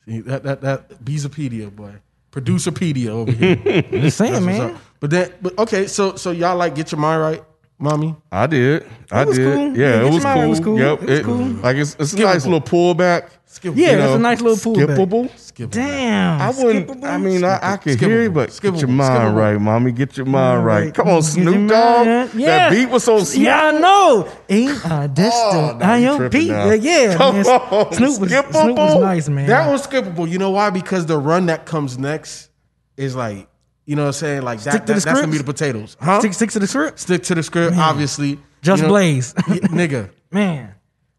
See, 0.05 0.19
that 0.21 0.43
that 0.43 0.61
that 0.61 1.03
Beezopedia 1.03 1.75
boy, 1.75 1.95
producerpedia 2.31 3.07
over 3.07 3.31
here. 3.31 3.55
Just 4.01 4.17
saying, 4.17 4.33
That's 4.33 4.45
what's 4.45 4.57
man. 4.59 4.75
up. 4.75 4.81
But 4.99 5.09
then, 5.09 5.33
but 5.41 5.57
okay, 5.57 5.87
so 5.87 6.15
so 6.17 6.31
y'all 6.31 6.55
like 6.57 6.75
get 6.75 6.91
your 6.91 6.99
mind 6.99 7.21
right, 7.21 7.43
mommy. 7.79 8.15
I 8.31 8.45
did. 8.47 8.85
I 9.11 9.25
did. 9.25 9.35
cool. 9.37 9.77
Yeah, 9.77 10.05
it 10.05 10.13
was 10.13 10.23
cool. 10.23 10.49
was 10.49 10.59
cool. 10.59 10.77
Yep. 10.79 11.01
It 11.03 11.09
was 11.09 11.21
cool. 11.25 11.37
Like 11.63 11.77
it's 11.77 11.95
it's 11.99 12.13
a 12.13 12.19
nice 12.19 12.45
little 12.45 12.61
pullback. 12.61 13.29
Skip, 13.51 13.73
Yeah, 13.75 13.91
you 13.93 13.97
that's 13.97 14.13
a 14.13 14.19
nice 14.19 14.41
little 14.41 14.57
pullback. 14.73 14.95
Skippable. 14.95 15.39
skip. 15.39 15.71
Damn. 15.71 16.39
I 16.39 16.49
wouldn't. 16.51 16.87
skippable? 16.87 17.03
I 17.03 17.17
mean, 17.17 17.43
I, 17.43 17.59
I 17.73 17.77
could 17.77 17.97
Skippable. 17.97 17.99
hear 18.05 18.21
you, 18.23 18.29
but 18.31 18.59
get 18.61 18.75
your 18.75 18.87
mind 18.87 19.11
Skippable. 19.11 19.35
right, 19.35 19.57
mommy. 19.59 19.91
Get 19.91 20.17
your 20.17 20.27
mind 20.27 20.63
Right. 20.63 20.83
right. 20.83 20.93
Come 20.93 21.07
on, 21.09 21.23
Snoop 21.23 21.67
Dogg. 21.67 22.07
Yeah. 22.35 22.69
That 22.69 22.71
beat 22.71 22.89
was 22.91 23.03
so 23.05 23.23
smooth. 23.23 23.45
Yeah, 23.45 23.63
I 23.65 23.71
know. 23.71 24.29
Ain't 24.49 24.85
I 24.85 25.07
just 25.07 25.35
Oh, 25.35 25.79
I 25.81 25.97
am 25.97 26.29
Pete. 26.29 26.43
Yeah, 26.49 26.73
yeah, 26.75 27.15
Come 27.17 27.37
man. 27.37 27.45
on, 27.47 27.91
Snoop 27.93 28.19
was 28.21 28.29
Snoop 28.29 28.77
was 28.77 29.01
nice, 29.01 29.29
man. 29.29 29.47
That 29.47 29.71
was 29.71 29.87
skippable. 29.87 30.29
You 30.29 30.37
know 30.37 30.51
why? 30.51 30.69
Because 30.69 31.07
the 31.07 31.17
run 31.17 31.47
that 31.47 31.65
comes 31.65 31.97
next 31.97 32.51
is 32.97 33.15
like, 33.15 33.48
you 33.89 33.95
know 33.95 34.03
what 34.03 34.07
I'm 34.09 34.13
saying? 34.13 34.41
Like 34.43 34.59
that, 34.61 34.71
Stick 34.71 34.85
to 34.85 34.93
that 34.93 34.99
the 34.99 35.05
that's 35.05 35.19
gonna 35.21 35.31
be 35.31 35.37
the 35.39 35.43
potatoes. 35.43 35.97
Huh? 35.99 36.19
stick, 36.19 36.33
stick 36.33 36.51
to 36.51 36.59
the 36.59 36.67
script. 36.67 36.99
Stick 36.99 37.23
to 37.23 37.35
the 37.35 37.41
script, 37.43 37.75
obviously. 37.75 38.39
Just 38.61 38.81
You 38.81 38.87
know- 38.87 38.93
Blaze. 38.93 39.33
Yeah, 39.47 39.55
nigga. 39.67 40.11
Man. 40.31 40.75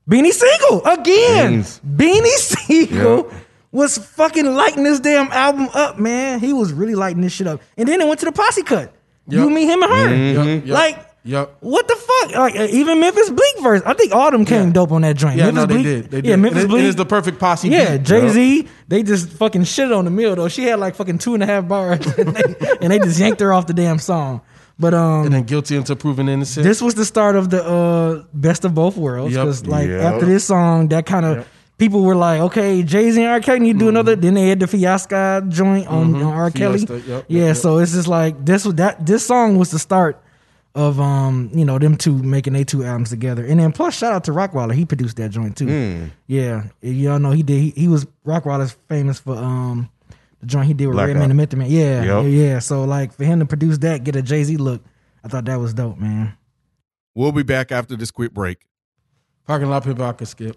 Beanie 0.09 0.33
Sigel 0.33 0.85
again. 0.87 1.51
Beans. 1.53 1.81
Beanie 1.87 2.27
Sigel 2.37 3.27
Yeah. 3.31 3.39
was 3.73 3.99
fucking 3.99 4.47
lighting 4.55 4.85
this 4.85 5.01
damn 5.01 5.31
album 5.33 5.69
up, 5.75 5.99
man. 5.99 6.39
He 6.41 6.53
was 6.53 6.73
really 6.73 6.95
lighting 6.95 7.23
this 7.23 7.33
shit 7.33 7.47
up. 7.47 7.61
And 7.77 7.89
then 7.89 8.01
it 8.01 8.07
went 8.07 8.21
to 8.21 8.27
the 8.27 8.33
posse 8.33 8.63
cut. 8.63 8.93
You, 9.29 9.49
me, 9.51 9.65
him, 9.67 9.83
and 9.83 9.93
her. 9.93 10.09
Mm-hmm. 10.09 10.49
Yup, 10.59 10.67
yup, 10.67 10.75
Like, 10.75 11.10
yup. 11.25 11.57
what 11.61 11.87
the 11.89 11.95
fuck? 11.97 12.35
Like, 12.37 12.57
uh, 12.57 12.67
even 12.71 13.01
Memphis 13.01 13.31
Bleek 13.31 13.61
verse. 13.63 13.83
I 13.87 13.95
think 13.95 14.13
all 14.15 14.29
of 14.29 14.33
them 14.33 14.45
came 14.45 14.67
Yeah. 14.69 14.73
dope 14.73 14.93
on 14.93 15.03
that 15.03 15.17
joint. 15.17 15.37
Yeah, 15.37 15.51
Memphis 15.51 15.55
no, 15.57 15.67
they 15.67 15.75
Bleek, 15.75 15.85
did. 15.85 16.11
They 16.11 16.21
did. 16.23 16.29
Yeah, 16.31 16.37
Memphis 16.37 16.63
and 16.63 16.71
it, 16.71 16.75
Bleek. 16.75 16.85
it 16.85 16.89
is 16.89 16.97
the 16.97 17.07
perfect 17.07 17.39
posse. 17.39 17.69
Yeah. 17.69 17.97
Jay 17.97 18.29
Z, 18.29 18.69
they 18.89 19.03
just 19.03 19.31
fucking 19.31 19.65
shit 19.65 19.91
on 19.93 20.05
the 20.05 20.11
mill 20.11 20.35
though. 20.37 20.49
She 20.49 20.65
had 20.65 20.79
like 20.79 20.95
fucking 20.95 21.19
two 21.19 21.35
and 21.35 21.43
a 21.43 21.47
half 21.47 21.67
bars, 21.69 22.05
and 22.19 22.29
they, 22.35 22.55
and 22.81 22.93
they 22.93 22.99
just 22.99 23.19
yanked 23.19 23.41
her 23.41 23.53
off 23.53 23.67
the 23.67 23.75
damn 23.75 23.99
song. 23.99 24.41
But 24.79 24.95
um, 24.95 25.27
and 25.27 25.35
then 25.35 25.43
guilty 25.45 25.77
until 25.77 25.97
proven 25.97 26.27
innocent. 26.29 26.65
this 26.65 26.81
was 26.81 26.95
the 26.95 27.05
start 27.05 27.37
of 27.37 27.51
the 27.51 27.63
uh 27.63 28.25
best 28.33 28.65
of 28.65 28.75
both 28.75 28.97
worlds 28.97 29.35
Yep. 29.35 29.45
because 29.45 29.67
like 29.67 29.89
Yep. 29.89 30.01
after 30.03 30.25
this 30.27 30.45
song, 30.47 30.89
that 30.89 31.05
kind 31.05 31.27
of 31.27 31.47
people 31.77 32.03
were 32.03 32.15
like, 32.17 32.41
okay, 32.41 32.83
Jay 32.83 33.11
Z 33.11 33.21
and 33.23 33.31
R. 33.31 33.41
Kelly 33.41 33.59
need 33.61 33.75
to 33.75 33.79
do 33.79 33.89
another. 33.91 34.17
Then 34.17 34.33
they 34.35 34.49
had 34.49 34.59
the 34.61 34.67
Fiasco 34.67 35.43
joint 35.49 35.87
on, 35.87 36.15
on 36.17 36.23
R. 36.23 36.51
Kelly. 36.51 36.79
Fiesta, 36.79 37.03
yep, 37.07 37.25
yeah, 37.29 37.47
yep, 37.49 37.57
so 37.57 37.77
it's 37.79 37.93
just 37.93 38.09
like 38.09 38.43
this 38.43 38.65
was 38.65 38.77
that 38.77 39.05
this 39.05 39.27
song 39.27 39.59
was 39.59 39.71
the 39.71 39.79
start 39.79 40.19
of 40.75 41.01
um 41.01 41.51
you 41.53 41.65
know 41.65 41.79
them 41.79 41.97
two 41.97 42.15
making 42.23 42.53
they 42.53 42.65
two 42.65 42.85
albums 42.85 43.11
together, 43.11 43.45
and 43.45 43.59
then 43.59 43.73
plus 43.73 43.97
shout 43.97 44.13
out 44.13 44.25
to 44.25 44.31
Rockwilder, 44.33 44.75
he 44.75 44.85
produced 44.85 45.17
that 45.17 45.31
joint 45.31 45.57
too. 45.57 46.11
Yeah, 46.27 46.65
y'all 46.81 47.19
know 47.19 47.33
he 47.33 47.43
did. 47.43 47.61
He, 47.61 47.71
he 47.71 47.89
was 47.89 48.07
Rockwilder's 48.27 48.73
famous 48.89 49.19
for 49.21 49.37
um 49.37 49.91
the 50.41 50.47
joint 50.47 50.67
he 50.69 50.75
did 50.75 50.87
with 50.87 50.95
Blackout. 50.95 51.09
Redman 51.17 51.31
and 51.31 51.37
Method 51.37 51.59
Man. 51.59 51.71
Yeah, 51.71 52.21
Yep. 52.23 52.33
yeah. 52.33 52.59
So 52.61 52.85
like 52.85 53.13
for 53.13 53.25
him 53.25 53.41
to 53.41 53.47
produce 53.47 53.79
that, 53.79 54.05
get 54.05 54.15
a 54.17 54.23
Jay 54.23 54.45
Z 54.45 54.57
look, 54.57 54.83
I 55.25 55.29
thought 55.29 55.45
that 55.47 55.57
was 55.57 55.75
dope, 55.75 55.99
man. 55.99 56.37
We'll 57.15 57.33
be 57.33 57.43
back 57.43 57.73
after 57.73 57.97
this 57.97 58.11
quick 58.11 58.33
break. 58.33 58.59
Parking 59.47 59.69
lot 59.69 59.85
people 59.85 60.05
I 60.05 60.13
could 60.13 60.29
skip. 60.29 60.57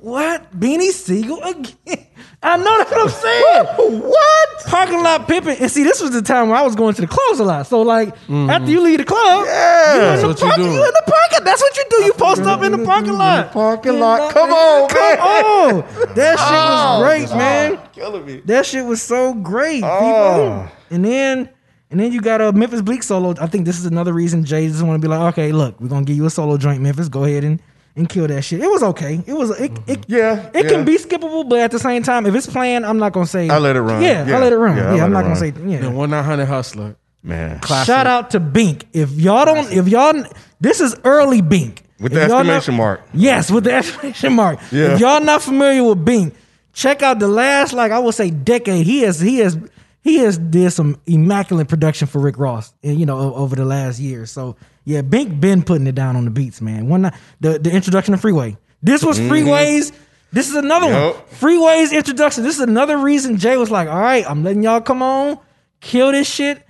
What? 0.00 0.58
Beanie 0.58 0.90
Sigel 0.90 1.42
again? 1.42 2.06
I 2.42 2.56
know 2.58 2.78
that's 2.78 2.90
what 2.90 3.00
I'm 3.00 3.08
saying. 3.08 4.00
what? 4.02 4.64
Parking 4.66 5.02
lot 5.02 5.26
pimping. 5.26 5.56
And 5.58 5.70
see, 5.70 5.82
this 5.82 6.00
was 6.00 6.12
the 6.12 6.22
time 6.22 6.48
where 6.48 6.56
I 6.58 6.62
was 6.62 6.76
going 6.76 6.94
to 6.94 7.00
the 7.00 7.06
clubs 7.06 7.40
a 7.40 7.44
lot. 7.44 7.66
So 7.66 7.82
like 7.82 8.14
mm-hmm. 8.14 8.50
after 8.50 8.70
you 8.70 8.80
leave 8.80 8.98
the 8.98 9.04
club, 9.04 9.46
Yeah. 9.46 9.94
you 9.94 10.00
in 10.00 10.06
That's 10.06 10.22
the 10.22 10.28
what 10.28 10.40
you 10.40 10.46
parking, 10.46 10.64
do. 10.64 10.70
you 10.70 10.78
in 10.84 10.92
the 10.92 11.02
parking. 11.06 11.44
That's 11.44 11.62
what 11.62 11.76
you 11.76 11.84
do. 11.90 12.04
You 12.04 12.12
post 12.12 12.42
up 12.42 12.62
in 12.62 12.72
the 12.72 12.84
parking 12.84 13.14
lot. 13.14 13.52
Parking 13.56 13.98
lot. 13.98 14.32
Come 14.32 14.50
on, 14.52 14.88
Come 14.88 15.20
on. 15.20 15.80
That 16.14 16.38
shit 16.38 16.50
was 16.50 16.82
oh, 16.84 17.02
great, 17.02 17.28
Oh, 17.30 17.36
man. 17.36 17.80
Killing 17.92 18.26
me. 18.26 18.42
That 18.44 18.66
shit 18.66 18.84
was 18.84 19.02
so 19.02 19.34
great, 19.34 19.82
Oh. 19.84 20.70
And 20.90 21.04
then 21.04 21.48
and 21.90 22.00
then 22.00 22.12
you 22.12 22.20
got 22.20 22.40
a 22.40 22.52
Memphis 22.52 22.82
Bleek 22.82 23.02
solo. 23.02 23.34
I 23.40 23.46
think 23.46 23.64
this 23.64 23.78
is 23.78 23.86
another 23.86 24.12
reason 24.12 24.44
Jay 24.44 24.66
just 24.66 24.82
want 24.82 25.00
to 25.00 25.08
be 25.08 25.08
like, 25.08 25.32
okay, 25.32 25.52
look, 25.52 25.80
we're 25.80 25.88
gonna 25.88 26.04
give 26.04 26.16
you 26.16 26.26
a 26.26 26.30
solo 26.30 26.56
joint, 26.58 26.82
Memphis. 26.82 27.08
Go 27.08 27.24
ahead 27.24 27.44
and 27.44 27.60
and 27.96 28.08
kill 28.08 28.26
that 28.28 28.42
shit. 28.42 28.60
It 28.60 28.70
was 28.70 28.82
okay. 28.82 29.20
It 29.26 29.32
was 29.34 29.50
it, 29.58 29.72
mm-hmm. 29.72 29.90
it 29.90 30.04
Yeah, 30.08 30.50
It 30.54 30.64
yeah. 30.64 30.70
can 30.70 30.84
be 30.84 30.98
skippable, 30.98 31.48
but 31.48 31.58
at 31.60 31.70
the 31.70 31.78
same 31.78 32.02
time, 32.02 32.26
if 32.26 32.34
it's 32.34 32.46
playing, 32.46 32.84
I'm 32.84 32.98
not 32.98 33.12
gonna 33.12 33.26
say 33.26 33.48
I 33.48 33.58
let 33.58 33.74
it 33.76 33.80
run. 33.82 34.02
Yeah, 34.02 34.26
Yeah, 34.26 34.36
I 34.36 34.40
let 34.40 34.52
it 34.52 34.58
run. 34.58 34.76
yeah, 34.76 34.82
Yeah, 34.82 34.88
I 34.88 34.92
let 34.92 35.02
I'm 35.04 35.10
it 35.10 35.14
not 35.14 35.22
gonna 35.22 35.36
say 35.36 35.52
yeah. 35.66 35.80
Then 35.80 35.94
one 35.94 36.10
nine 36.10 36.24
hundred 36.24 36.46
hustler. 36.46 36.96
Man. 37.22 37.60
Shout 37.62 38.06
out 38.06 38.30
to 38.30 38.40
Bink. 38.40 38.84
If 38.92 39.10
y'all 39.12 39.44
don't, 39.44 39.72
if 39.72 39.88
y'all, 39.88 40.14
this 40.60 40.80
is 40.80 40.94
early 41.02 41.40
Bink. 41.40 41.82
With 41.98 42.12
If 42.12 42.20
the 42.20 42.28
y'all 42.28 42.38
exclamation 42.38 42.74
not- 42.74 42.78
mark. 42.78 43.00
Yes, 43.14 43.50
with 43.50 43.64
the 43.64 43.72
exclamation 43.80 44.32
mark. 44.34 44.60
Yeah. 44.70 44.94
If 44.94 45.00
y'all 45.00 45.20
not 45.20 45.42
familiar 45.42 45.82
with 45.82 46.04
Bink, 46.04 46.34
check 46.72 47.02
out 47.02 47.18
the 47.18 47.26
last, 47.26 47.72
like 47.72 47.90
I 47.90 47.98
would 47.98 48.14
say, 48.14 48.30
decade. 48.30 48.86
He 48.86 49.00
has, 49.00 49.18
he 49.18 49.38
has, 49.38 49.58
he 50.02 50.18
has 50.18 50.38
did 50.38 50.70
some 50.72 51.00
immaculate 51.06 51.66
production 51.66 52.06
for 52.06 52.20
Rick 52.20 52.38
Ross, 52.38 52.72
and 52.84 53.00
you 53.00 53.06
know, 53.06 53.34
over 53.34 53.56
the 53.56 53.64
last 53.64 53.98
year. 53.98 54.24
So 54.26 54.54
yeah, 54.86 55.02
Bink 55.02 55.38
been 55.40 55.62
putting 55.62 55.86
it 55.86 55.94
down 55.94 56.16
on 56.16 56.24
the 56.24 56.30
beats, 56.30 56.62
man. 56.62 56.88
One 56.88 57.02
night, 57.02 57.14
the 57.40 57.58
the 57.58 57.70
introduction 57.70 58.14
of 58.14 58.20
Freeway. 58.22 58.56
This 58.82 59.04
was 59.04 59.18
Freeways. 59.18 59.92
This 60.32 60.48
is 60.48 60.54
another 60.54 60.86
one. 60.86 60.94
Mm-hmm. 60.94 61.34
Freeway's 61.36 61.92
introduction. 61.92 62.42
This 62.44 62.54
is 62.56 62.60
another 62.62 62.96
reason 62.98 63.36
Jay 63.36 63.56
was 63.56 63.70
like, 63.70 63.88
"All 63.88 64.00
right, 64.00 64.24
I'm 64.28 64.42
letting 64.44 64.62
y'all 64.62 64.80
come 64.80 65.02
on, 65.02 65.38
kill 65.80 66.12
this 66.12 66.28
shit." 66.28 66.62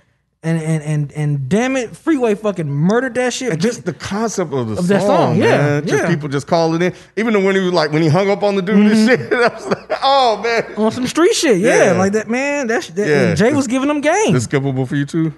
And 0.43 0.61
and 0.61 0.83
and 0.83 1.11
and 1.13 1.49
damn 1.49 1.75
it, 1.75 1.95
Freeway 1.95 2.35
fucking 2.35 2.67
murdered 2.69 3.15
that 3.15 3.33
shit. 3.33 3.51
And 3.51 3.61
just 3.61 3.85
the 3.85 3.93
concept 3.93 4.53
of 4.53 4.67
the 4.67 4.73
Of 4.73 4.79
song, 4.79 4.87
that 4.87 5.01
song, 5.01 5.35
yeah, 5.37 5.43
man. 5.57 5.81
Just 5.81 5.93
yeah. 5.93 5.99
Mm-hmm. 6.01 6.13
people 6.13 6.29
just 6.29 6.47
calling 6.47 6.81
in. 6.81 6.93
Even 7.17 7.43
when 7.43 7.55
he 7.55 7.61
was 7.61 7.73
like 7.73 7.91
when 7.91 8.01
he 8.01 8.07
hung 8.07 8.29
up 8.29 8.43
on 8.43 8.55
the 8.55 8.61
dude 8.61 8.77
and 8.91 9.09
shit, 9.09 9.19
I 9.33 9.47
was 9.49 9.65
like, 9.67 9.91
oh 10.03 10.39
man. 10.43 10.75
on 10.75 10.91
some 10.91 11.07
street 11.07 11.33
shit, 11.33 11.57
yeah, 11.59 11.85
Yeah. 11.85 11.91
like 11.97 12.13
that, 12.13 12.29
man. 12.29 12.67
That, 12.67 12.83
that 12.95 13.07
Yeah. 13.07 13.35
Jay 13.35 13.51
was 13.53 13.67
giving 13.67 13.87
them 13.89 13.99
game. 14.01 14.31
This 14.33 14.47
skippable 14.47 14.87
for 14.87 14.95
you 14.95 15.05
too? 15.05 15.33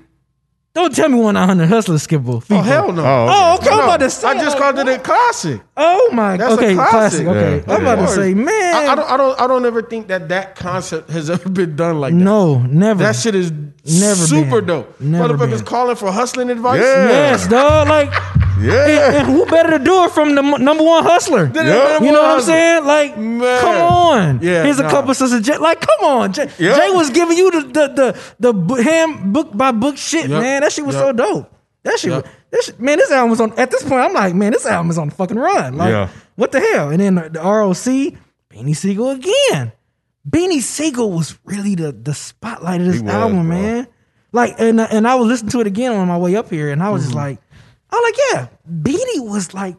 Don't 0.76 0.96
tell 0.96 1.10
me 1.10 1.20
one 1.20 1.34
nine 1.34 1.48
hundred 1.48 1.68
hustler 1.68 1.96
skippable. 1.96 2.44
Oh 2.52 2.62
hell 2.62 2.92
no! 2.92 3.04
Oh, 3.04 3.28
Oh, 3.30 3.58
okay. 3.60 3.70
I'm 3.72 3.80
about 3.80 4.00
to 4.02 4.10
say. 4.10 4.28
I 4.28 4.36
just 4.36 4.56
called 4.58 4.78
it 4.78 4.88
a 4.88 5.00
classic. 5.00 5.62
Oh 5.76 6.12
my. 6.14 6.38
That's 6.38 6.52
a 6.54 6.58
okay, 6.58 6.74
classic. 6.76 7.26
classic. 7.26 7.28
Okay, 7.28 7.64
Yeah. 7.68 7.74
I'm 7.76 7.82
about 7.82 7.96
to 7.96 8.08
say, 8.08 8.34
man. 8.36 8.76
I, 8.76 8.88
I 8.92 8.96
don't, 8.96 9.12
I 9.12 9.18
don't, 9.18 9.42
I 9.42 9.48
don't 9.48 9.66
ever 9.66 9.82
think 9.82 10.08
that 10.10 10.30
that 10.30 10.56
concept 10.56 11.10
has 11.10 11.30
ever 11.36 11.50
been 11.50 11.76
done 11.76 12.00
like 12.00 12.14
that. 12.14 12.20
no, 12.20 12.60
never. 12.60 13.02
that 13.04 13.16
shit 13.16 13.34
is 13.36 13.52
Never 13.52 14.16
super 14.16 14.62
been. 14.62 14.68
dope. 14.68 15.02
Never 15.02 15.34
Motherfuckers 15.34 15.58
been. 15.58 15.66
calling 15.66 15.96
for 15.96 16.12
hustling 16.12 16.52
advice. 16.52 16.80
Yeah. 16.82 17.08
Yes, 17.08 17.48
dog. 17.48 17.88
Like, 17.88 18.14
Yeah. 18.62 19.12
and 19.20 19.28
who 19.28 19.46
better 19.46 19.78
to 19.78 19.84
do 19.84 20.04
it 20.06 20.12
from 20.12 20.36
the 20.36 20.44
m- 20.44 20.64
number 20.64 20.84
one 20.84 21.04
hustler? 21.04 21.46
Than 21.46 21.66
the 21.66 21.72
Yeah. 21.72 21.88
number 21.94 22.06
You 22.06 22.12
know 22.12 22.22
what 22.22 22.32
I'm 22.38 22.42
saying? 22.42 22.86
Like, 22.86 23.18
Man. 23.18 23.62
come 23.62 23.76
on. 23.82 24.40
Yeah, 24.42 24.64
Here's 24.64 24.80
a 24.80 24.84
couple 24.90 25.12
of 25.12 25.44
Jay. 25.44 25.58
Like, 25.58 25.82
come 25.82 26.06
on. 26.06 26.34
Jay, 26.34 26.50
Yeah. 26.58 26.76
Jay 26.78 26.90
was 26.92 27.10
giving 27.10 27.38
you 27.38 27.52
the 27.52 27.62
the 27.62 28.16
the, 28.40 28.54
the 28.54 28.84
ham 28.84 29.32
book 29.34 29.56
by 29.56 29.72
book 29.72 29.98
shit, 29.98 30.30
Yep. 30.30 30.42
man. 30.42 30.62
That 30.62 30.72
shit 30.72 30.86
was 30.86 30.96
Yep. 30.96 31.04
so 31.04 31.12
dope. 31.14 31.52
That 31.84 31.98
shit, 32.00 32.12
Yep. 32.12 32.28
that 32.52 32.64
shit, 32.64 32.80
man. 32.80 32.98
This 32.98 33.12
album 33.12 33.30
was 33.32 33.40
on. 33.42 33.54
At 33.58 33.72
this 33.72 33.84
point, 33.84 34.02
I'm 34.02 34.14
like, 34.14 34.36
man, 34.36 34.52
this 34.52 34.66
album 34.66 34.90
is 34.92 34.98
on 34.98 35.10
the 35.10 35.16
fucking 35.16 35.38
run. 35.38 35.78
Like, 35.78 35.92
Yeah. 35.92 36.08
what 36.36 36.52
the 36.52 36.60
hell? 36.60 36.90
And 36.90 37.00
then 37.00 37.16
the, 37.16 37.30
the 37.30 37.40
ROC, 37.42 38.18
Beanie 38.52 38.76
Sigel 38.76 39.12
again. 39.12 39.72
Beanie 40.30 40.62
Sigel 40.62 41.12
was 41.12 41.38
really 41.46 41.76
the 41.76 41.92
the 41.92 42.14
spotlight 42.14 42.82
of 42.82 42.88
this 42.88 43.02
was, 43.02 43.12
album, 43.14 43.48
bro. 43.48 43.58
man. 43.58 43.88
Like, 44.32 44.56
and 44.60 44.80
and 44.80 45.08
I 45.08 45.16
was 45.16 45.28
listening 45.28 45.52
to 45.52 45.62
it 45.62 45.68
again 45.68 45.92
on 45.94 46.08
my 46.08 46.18
way 46.18 46.36
up 46.36 46.50
here, 46.50 46.70
and 46.70 46.84
I 46.84 46.90
was 46.90 47.04
just 47.04 47.16
Mm-hmm. 47.16 47.26
like, 47.26 47.40
I 47.92 47.96
was 47.96 48.04
like, 48.14 48.20
yeah, 48.32 48.48
Beanie 48.72 49.28
was 49.28 49.54
like 49.54 49.76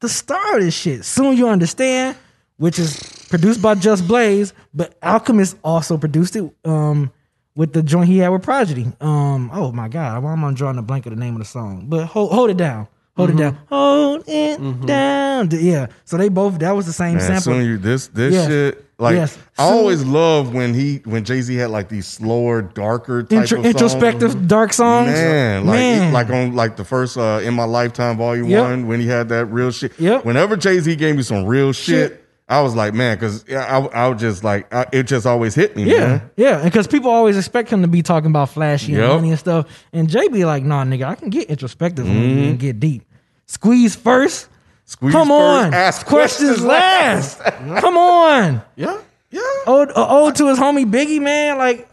the 0.00 0.08
star 0.08 0.56
of 0.58 0.62
this 0.62 0.74
shit. 0.74 1.04
Soon 1.04 1.36
you 1.36 1.48
understand, 1.48 2.16
which 2.56 2.78
is 2.78 2.98
produced 3.28 3.62
by 3.62 3.74
Just 3.74 4.06
Blaze, 4.06 4.52
but 4.74 4.96
Alchemist 5.02 5.56
also 5.64 5.96
produced 5.96 6.36
it 6.36 6.50
um, 6.64 7.10
with 7.54 7.72
the 7.72 7.82
joint 7.82 8.06
he 8.08 8.18
had 8.18 8.28
with 8.30 8.42
Prodigy. 8.42 8.92
Um, 9.00 9.50
oh 9.52 9.72
my 9.72 9.88
god, 9.88 10.22
why 10.22 10.32
am 10.32 10.44
I 10.44 10.52
drawing 10.52 10.78
a 10.78 10.82
blank 10.82 11.06
of 11.06 11.10
the 11.14 11.18
name 11.20 11.34
of 11.34 11.38
the 11.40 11.44
song? 11.46 11.86
But 11.88 12.06
hold, 12.06 12.32
hold 12.32 12.50
it 12.50 12.56
down. 12.56 12.88
Hold 13.16 13.30
it 13.30 13.36
down. 13.36 13.58
Hold 13.68 14.24
it 14.26 14.86
down. 14.86 15.48
Yeah. 15.52 15.88
So 16.04 16.16
they 16.16 16.28
both 16.30 16.58
that 16.60 16.72
was 16.72 16.86
the 16.86 16.94
same 16.94 17.16
Man, 17.18 17.20
sample. 17.26 17.42
soon 17.52 17.66
you 17.66 17.76
this 17.78 18.06
this 18.08 18.32
Yes. 18.32 18.46
shit 18.48 18.84
like 19.02 19.16
Yes. 19.16 19.36
I 19.58 19.64
always 19.64 20.02
love 20.04 20.54
when 20.54 20.72
he 20.72 21.02
when 21.04 21.24
Jay 21.24 21.40
Z 21.42 21.54
had 21.54 21.70
like 21.70 21.88
these 21.90 22.06
slower, 22.06 22.62
darker 22.62 23.22
type 23.22 23.40
Intro- 23.40 23.58
of 23.60 23.66
introspective 23.66 24.48
dark 24.48 24.72
songs. 24.72 25.08
Man, 25.10 25.66
like 25.66 25.74
Man. 25.78 26.12
like 26.12 26.30
on 26.30 26.54
like 26.54 26.76
the 26.76 26.84
first 26.84 27.18
uh 27.18 27.40
in 27.42 27.52
my 27.54 27.64
lifetime 27.64 28.16
volume 28.16 28.48
Yep. 28.48 28.62
one 28.62 28.86
when 28.86 29.00
he 29.00 29.06
had 29.08 29.28
that 29.28 29.46
real 29.46 29.70
shit. 29.70 29.92
Yep. 30.00 30.24
Whenever 30.24 30.56
Jay 30.56 30.78
Z 30.80 30.96
gave 30.96 31.16
me 31.16 31.22
some 31.22 31.44
real 31.44 31.72
shit, 31.72 32.12
Shit. 32.12 32.18
I 32.48 32.60
was 32.60 32.74
like, 32.74 32.92
man, 32.92 33.16
because 33.16 33.48
I, 33.50 33.78
I 33.78 34.08
was 34.08 34.20
just 34.20 34.44
like 34.44 34.72
I, 34.74 34.86
it 34.92 35.04
just 35.04 35.26
always 35.26 35.54
hit 35.54 35.74
me, 35.74 35.84
Yeah, 35.84 35.98
man. 36.06 36.30
yeah, 36.36 36.62
because 36.64 36.86
people 36.86 37.10
always 37.10 37.36
expect 37.38 37.70
him 37.70 37.80
to 37.82 37.88
be 37.88 38.02
talking 38.02 38.28
about 38.30 38.50
flashy 38.50 38.94
and 38.94 39.06
money 39.08 39.30
and 39.30 39.38
stuff, 39.38 39.66
and 39.92 40.08
Jay 40.08 40.28
be 40.28 40.44
like, 40.44 40.62
"Nah, 40.62 40.84
nigga, 40.84 41.04
I 41.06 41.14
can 41.14 41.30
get 41.30 41.48
introspective 41.48 42.04
Mm-hmm. 42.04 42.38
and 42.50 42.58
get 42.58 42.78
deep. 42.78 43.04
Squeeze 43.46 43.94
first, 43.96 44.48
Squeeze 44.92 45.12
come 45.12 45.28
first, 45.28 45.66
on. 45.66 45.74
ask 45.74 46.06
questions, 46.06 46.60
questions 46.60 46.64
last. 46.64 47.40
come 47.80 47.96
on. 47.96 48.62
Yeah, 48.76 49.00
yeah. 49.30 49.40
Ode, 49.66 49.90
uh, 49.90 50.06
ode 50.24 50.34
to 50.36 50.48
his 50.48 50.58
homie 50.58 50.84
Biggie, 50.90 51.20
man. 51.20 51.56
Like, 51.58 51.88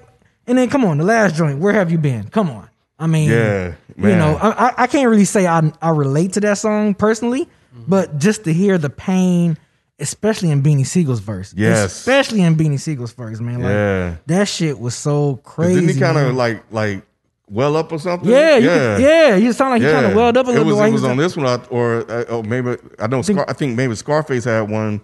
and 0.47 0.57
then 0.57 0.69
come 0.69 0.83
on, 0.83 0.97
the 0.97 1.03
last 1.05 1.35
joint. 1.35 1.59
Where 1.59 1.73
have 1.73 1.91
you 1.91 1.97
been? 1.97 2.27
Come 2.29 2.49
on. 2.49 2.69
I 2.99 3.07
mean, 3.07 3.29
Yeah, 3.29 3.75
you 3.97 4.15
know, 4.15 4.37
I, 4.41 4.73
I- 4.77 4.87
can't 4.87 5.09
really 5.09 5.23
say 5.25 5.47
I 5.47 5.71
I 5.81 5.91
relate 5.91 6.33
to 6.33 6.41
that 6.41 6.57
song 6.57 6.93
personally, 6.93 7.47
but 7.87 8.17
just 8.17 8.43
to 8.43 8.51
hear 8.53 8.77
the 8.77 8.89
pain, 8.89 9.57
especially 9.99 10.51
in 10.51 10.61
Beanie 10.61 10.85
Sigel's 10.85 11.21
verse, 11.21 11.53
Yes. 11.55 11.85
especially 11.93 12.41
in 12.41 12.55
Beanie 12.57 12.79
Sigel's 12.79 13.13
verse, 13.13 13.39
man. 13.39 13.61
Like, 13.61 13.69
Yeah. 13.71 14.15
that 14.27 14.47
shit 14.49 14.77
was 14.77 14.95
so 14.95 15.37
crazy. 15.43 15.75
Didn't 15.79 15.95
he 15.95 15.99
kind 16.01 16.17
of 16.17 16.35
like 16.35 16.63
like 16.71 17.03
well 17.49 17.75
up 17.75 17.91
or 17.91 17.99
something? 17.99 18.29
Yeah, 18.29 18.57
you 18.57 18.67
could- 18.69 19.01
yeah. 19.01 19.35
You 19.35 19.53
sound 19.53 19.71
like 19.71 19.81
you 19.81 19.89
kind 19.91 20.05
of 20.05 20.13
welled 20.15 20.37
up 20.37 20.47
a 20.47 20.51
little 20.51 20.63
it 20.63 20.65
was, 20.71 20.75
bit. 20.77 20.83
It 20.83 20.87
he 20.87 20.93
was 20.93 21.03
on 21.03 21.17
this 21.17 21.35
one, 21.35 21.45
I- 21.47 21.65
or 21.69 22.09
uh, 22.11 22.25
oh, 22.29 22.43
maybe 22.43 22.75
I 22.99 23.07
don't. 23.07 23.23
Scar, 23.23 23.45
I 23.47 23.53
think 23.53 23.75
maybe 23.75 23.95
Scarface 23.95 24.43
had 24.45 24.69
one 24.69 25.01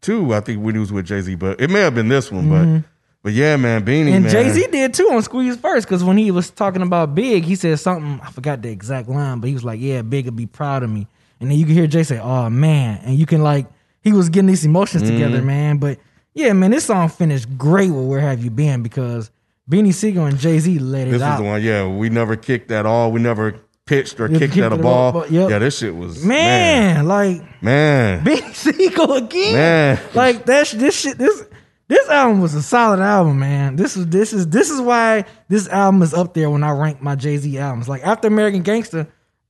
too. 0.00 0.34
I 0.34 0.40
think 0.40 0.62
when 0.62 0.74
he 0.74 0.80
was 0.80 0.92
with 0.92 1.06
Jay 1.06 1.20
Z, 1.20 1.34
but 1.36 1.60
it 1.60 1.70
may 1.70 1.80
have 1.80 1.94
been 1.94 2.08
this 2.08 2.30
one. 2.30 2.48
But 2.48 2.88
but 3.22 3.32
yeah, 3.32 3.56
man, 3.56 3.84
Beanie 3.84 4.06
Mm-hmm. 4.06 4.14
And. 4.24 4.28
Jay 4.28 4.48
Z 4.50 4.66
did 4.72 4.94
too 4.94 5.08
on 5.12 5.22
Squeeze 5.22 5.56
First 5.56 5.86
because 5.86 6.02
when 6.04 6.16
he 6.16 6.30
was 6.30 6.50
talking 6.50 6.82
about 6.82 7.14
Big, 7.14 7.44
he 7.44 7.54
said 7.54 7.78
something. 7.78 8.20
I 8.24 8.30
forgot 8.30 8.62
the 8.62 8.68
exact 8.70 9.08
line, 9.08 9.38
but 9.40 9.48
he 9.48 9.54
was 9.54 9.64
like, 9.64 9.80
"Yeah, 9.80 10.02
Big 10.02 10.24
would 10.26 10.36
be 10.36 10.46
proud 10.46 10.82
of 10.82 10.90
me." 10.90 11.06
And 11.40 11.50
then 11.50 11.58
you 11.58 11.64
can 11.64 11.74
hear 11.74 11.86
Jay 11.86 12.02
say, 12.04 12.18
"Oh 12.18 12.48
man," 12.50 13.00
and 13.04 13.16
you 13.16 13.26
can 13.26 13.42
like 13.42 13.66
he 14.02 14.12
was 14.12 14.28
getting 14.28 14.46
these 14.48 14.64
emotions 14.64 15.02
together, 15.02 15.38
Mm-hmm. 15.38 15.46
man. 15.46 15.76
But 15.78 15.98
yeah, 16.34 16.52
man, 16.52 16.70
this 16.72 16.84
song 16.86 17.08
finished 17.08 17.46
great 17.58 17.90
with 17.90 18.06
"Where 18.06 18.20
Have 18.20 18.42
You 18.42 18.50
Been" 18.50 18.82
because 18.82 19.30
Beanie 19.70 19.94
Sigel 19.94 20.26
and 20.26 20.38
Jay 20.38 20.58
Z 20.58 20.78
let 20.78 21.08
it 21.08 21.12
This 21.12 21.22
out. 21.22 21.38
the 21.38 21.44
one. 21.44 21.62
Yeah, 21.62 21.86
we 21.86 22.10
never 22.10 22.36
kicked 22.36 22.70
at 22.70 22.84
all. 22.86 23.12
We 23.12 23.20
never 23.20 23.52
pitched 23.86 24.20
or 24.20 24.28
kicked 24.28 24.54
kicked 24.54 24.56
at 24.58 24.72
a 24.72 24.76
it 24.76 24.82
ball. 24.82 25.26
yep. 25.28 25.50
Yeah, 25.50 25.58
this 25.58 25.78
shit 25.78 25.94
was 25.94 26.24
Man, 26.24 27.06
like 27.06 27.42
man. 27.62 28.22
man. 28.22 28.24
Beanie 28.24 28.54
Sigel 28.54 29.12
again. 29.14 29.54
Man. 29.54 30.00
Like 30.14 30.46
that. 30.46 30.68
This 30.68 30.98
shit. 31.00 31.18
This 31.18 31.44
this 31.88 32.08
album 32.08 32.40
was 32.40 32.54
a 32.54 32.62
solid 32.62 33.00
album, 33.00 33.38
man. 33.38 33.76
This 33.76 33.96
is 33.96 34.06
this 34.08 34.32
is 34.32 34.46
this 34.48 34.70
is 34.70 34.80
why 34.80 35.24
this 35.48 35.68
album 35.68 36.02
is 36.02 36.14
up 36.14 36.32
there 36.34 36.48
when 36.50 36.62
I 36.64 36.70
rank 36.72 37.02
my 37.02 37.14
Jay 37.14 37.36
Z 37.36 37.58
albums. 37.58 37.88
Like 37.88 38.02
after 38.02 38.28
American 38.28 38.62
Gangster, 38.62 39.06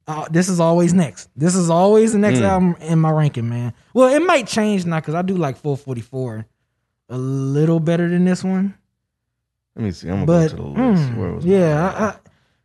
uh, 0.09 0.26
this 0.31 0.49
is 0.49 0.59
always 0.61 0.92
next. 0.92 1.28
This 1.37 1.54
is 1.54 1.71
always 1.71 2.12
the 2.12 2.19
next 2.19 2.40
album 2.40 2.76
in 2.81 2.99
my 2.99 3.11
ranking, 3.12 3.49
man. 3.49 3.73
Well, 3.95 4.09
it 4.14 4.21
might 4.25 4.47
change 4.49 4.85
now 4.85 4.99
because 5.00 5.14
I 5.14 5.23
do 5.23 5.37
like 5.37 5.57
444 5.57 6.45
a 7.11 7.16
little 7.19 7.78
better 7.81 8.09
than 8.09 8.25
this 8.25 8.42
one. 8.42 8.75
Let 9.76 9.85
me 9.85 9.91
see. 9.93 10.09
I'm 10.09 10.25
gonna 10.25 10.26
But 10.26 10.50
go 10.50 10.57
to 10.57 10.62
the 10.62 10.69
list. 10.91 11.02
mm, 11.02 11.17
Where 11.17 11.33
was 11.33 11.45
yeah. 11.45 11.95
I, 11.99 12.05
I, 12.05 12.14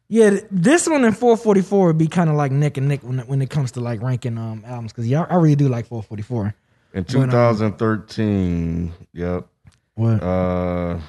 yeah, 0.09 0.39
this 0.51 0.87
one 0.87 1.03
and 1.05 1.15
444 1.17 1.87
would 1.87 1.97
be 1.97 2.07
kind 2.07 2.29
of 2.29 2.35
like 2.35 2.51
neck 2.51 2.77
and 2.77 2.87
neck 2.87 3.01
when 3.03 3.19
it, 3.19 3.27
when 3.27 3.41
it 3.41 3.49
comes 3.49 3.71
to 3.73 3.79
like 3.81 4.01
ranking 4.01 4.37
um 4.37 4.63
albums 4.65 4.91
because 4.93 5.07
yeah, 5.07 5.25
I 5.29 5.35
really 5.35 5.55
do 5.55 5.67
like 5.69 5.85
444. 5.87 6.53
in 6.93 7.03
but, 7.03 7.15
um, 7.15 7.29
2013. 7.29 8.93
Yep. 9.13 9.47
What? 9.95 10.23
Uh, 10.23 10.99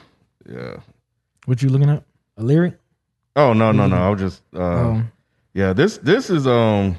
yeah. 0.49 0.77
what 1.47 1.63
you 1.63 1.69
looking 1.69 1.91
at? 1.91 2.03
A 2.39 2.43
lyric? 2.43 2.79
Oh 3.37 3.53
no 3.53 3.71
no 3.73 3.87
no! 3.87 3.97
I 3.97 4.09
was 4.11 4.21
just 4.21 4.43
uh, 4.55 4.59
Oh. 4.61 5.03
yeah. 5.55 5.73
This 5.73 5.99
this 5.99 6.31
is 6.31 6.47
um 6.47 6.97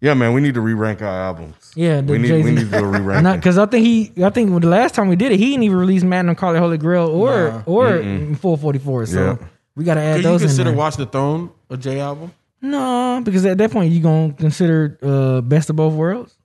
yeah 0.00 0.14
man. 0.14 0.32
We 0.32 0.40
need 0.40 0.54
to 0.54 0.60
re 0.60 0.74
rank 0.74 1.02
our 1.02 1.08
albums. 1.28 1.72
Yeah, 1.76 2.00
we 2.00 2.18
need 2.18 2.28
Jay-Z. 2.28 2.44
we 2.44 2.50
need 2.52 2.70
to 2.70 2.78
do 2.78 2.84
a 2.84 2.88
re 2.96 3.00
rank. 3.00 3.40
because 3.40 3.58
I 3.58 3.66
think 3.66 3.86
he, 3.86 4.12
I 4.24 4.30
think 4.30 4.50
the 4.60 4.68
last 4.68 4.94
time 4.94 5.08
we 5.08 5.16
did 5.16 5.32
it, 5.32 5.38
he 5.38 5.50
didn't 5.50 5.62
even 5.64 5.78
release 5.78 6.02
Magna 6.02 6.34
Carta 6.34 6.58
Holy 6.58 6.78
Grail 6.78 7.08
or 7.08 7.50
Nah. 7.50 7.62
or 7.66 7.98
444. 7.98 9.06
So 9.06 9.24
Yeah. 9.40 9.46
we 9.76 9.84
got 9.84 9.94
to 9.94 10.00
add 10.00 10.14
Can 10.14 10.16
you 10.18 10.22
those 10.24 10.42
in 10.42 10.48
consider 10.48 10.70
there. 10.70 10.78
Watch 10.78 10.96
the 10.96 11.06
Throne 11.06 11.50
a 11.70 11.76
J 11.76 12.00
album? 12.00 12.32
No, 12.62 13.22
because 13.24 13.46
at 13.46 13.56
that 13.58 13.70
point 13.70 13.92
you 13.92 14.00
gonna 14.00 14.32
consider 14.34 14.98
uh, 15.02 15.40
best 15.40 15.70
of 15.70 15.76
both 15.76 15.94
worlds. 15.94 16.36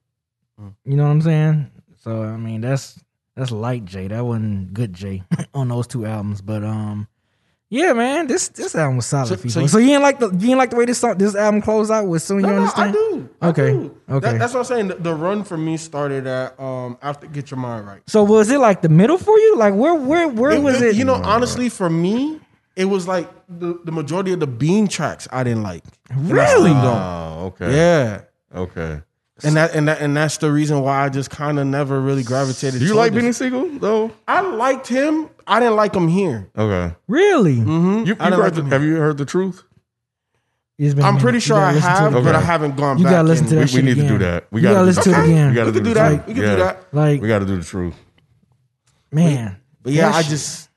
Hmm. 0.59 0.69
You 0.85 0.95
know 0.95 1.03
what 1.03 1.09
I'm 1.12 1.21
saying? 1.21 1.71
So 2.03 2.24
I 2.24 2.38
mean 2.38 2.62
that's 2.62 2.97
that's 3.35 3.51
light 3.51 3.83
J. 3.85 4.07
That 4.07 4.24
wasn't 4.25 4.74
good 4.74 4.93
J 4.93 5.24
on 5.53 5.67
those 5.67 5.88
two 5.88 6.05
albums. 6.05 6.39
But 6.41 6.63
um, 6.63 7.07
yeah, 7.69 7.93
man, 7.93 8.27
this 8.27 8.48
this 8.50 8.75
album 8.75 8.98
was 8.98 9.05
solid. 9.07 9.27
So- 9.27 9.36
So, 9.36 9.41
so 9.41 9.50
so, 9.50 9.60
you- 9.62 9.67
so 9.67 9.77
you 9.79 9.88
didn't 9.88 10.03
like 10.03 10.19
the 10.19 10.29
you 10.29 10.38
didn't 10.39 10.57
like 10.57 10.69
the 10.69 10.75
way 10.75 10.86
this 10.86 11.00
song, 11.00 11.17
this 11.17 11.36
album 11.36 11.62
closed 11.62 11.91
out 11.91 12.07
with 12.07 12.22
soon. 12.22 12.41
No, 12.41 12.48
you 12.50 12.53
no, 12.53 12.60
understand? 12.62 12.89
I 12.89 12.91
do. 12.93 13.29
I 13.41 13.48
Okay, 13.50 13.72
do. 13.72 13.98
okay. 14.10 14.31
That- 14.31 14.39
that's 14.39 14.53
what 14.53 14.60
I'm 14.62 14.65
saying. 14.65 14.88
The, 14.89 14.95
the 14.95 15.13
run 15.13 15.43
for 15.43 15.57
me 15.57 15.77
started 15.77 16.27
at 16.27 16.60
um 16.60 16.98
after 17.01 17.27
Get 17.27 17.51
Your 17.51 17.60
Mind 17.60 17.86
Right. 17.88 18.01
So 18.07 18.24
was 18.24 18.50
it 18.51 18.60
like 18.60 18.81
the 18.81 18.89
middle 18.89 19.17
for 19.17 19.38
you? 19.38 19.55
Like 19.57 19.74
where 19.74 19.95
where 19.95 20.27
where 20.27 20.60
was 20.62 20.81
it? 20.81 20.95
You 20.95 21.05
know, 21.05 21.15
honestly, 21.15 21.69
for 21.69 21.89
me, 21.89 22.39
it 22.75 22.86
was 22.86 23.07
like 23.07 23.29
the, 23.48 23.79
the 23.84 23.91
majority 23.91 24.31
of 24.34 24.39
the 24.39 24.48
Bean 24.48 24.88
tracks 24.88 25.27
I 25.31 25.43
didn't 25.43 25.63
like. 25.63 25.84
Really? 26.15 26.72
slept. 26.72 26.86
Oh 26.86 27.45
okay 27.55 27.75
Yeah. 27.75 28.22
okay. 28.53 29.01
And 29.44 29.58
that 29.58 29.75
and 29.75 29.88
that 29.89 30.00
and 30.00 30.15
that's 30.15 30.38
the 30.38 30.50
reason 30.51 30.82
why 30.82 31.04
I 31.04 31.10
just 31.10 31.30
kind 31.30 31.60
of 31.60 31.68
never 31.68 32.00
really 32.00 32.24
gravitated. 32.24 32.80
Do 32.80 32.86
you 32.86 32.94
like 32.96 33.12
this. 33.12 33.22
Benny 33.22 33.34
Sigel 33.34 33.68
though? 33.80 34.12
I 34.27 34.39
liked 34.42 34.88
him. 34.88 35.30
I 35.46 35.60
didn't 35.60 35.75
like 35.75 35.94
him 35.94 36.08
here. 36.08 36.50
Okay. 36.58 36.96
Really? 37.08 37.54
You, 37.56 38.06
you 38.06 38.15
heard 38.15 38.38
like 38.39 38.54
the, 38.54 38.63
have 38.63 38.82
you 38.84 38.96
heard 38.96 39.18
the 39.18 39.25
truth? 39.25 39.63
It's 40.77 40.94
been 40.94 41.04
a 41.04 41.08
I'm 41.08 41.18
pretty 41.18 41.39
sure 41.39 41.58
I 41.58 41.74
have, 41.74 42.13
but 42.13 42.20
Okay. 42.25 42.32
I 42.32 42.39
haven't 42.42 42.77
gone 42.77 42.98
You 42.98 43.04
back. 43.04 43.12
gotta 43.12 43.27
listen 43.27 43.46
and- 43.46 43.50
to 43.50 43.56
that 43.56 43.62
We, 43.63 43.68
shit 43.68 43.84
we 43.84 43.89
need 43.94 44.01
to 44.01 44.08
do 44.08 44.18
that. 44.20 44.48
We 44.51 44.62
You 44.62 44.63
gotta 44.63 44.75
gotta 44.75 44.86
listen 44.86 45.04
to 45.04 45.10
it 45.20 45.24
again. 45.25 45.50
We 45.50 45.56
gotta 45.56 45.65
We 45.68 45.72
do 45.74 45.80
could 45.80 45.84
do 45.86 45.94
that. 45.96 46.08
truth. 46.10 46.27
We 46.27 46.34
could 46.34 46.42
do 46.42 46.56
that. 46.56 46.84
Like, 46.94 47.22
We 47.22 47.27
gotta 47.27 47.46
do 47.46 47.58
the 47.58 47.63
truth. 47.65 47.96
man. 49.12 49.58
But 49.84 49.94
yeah, 49.94 50.12
I 50.12 50.24
just 50.24 50.70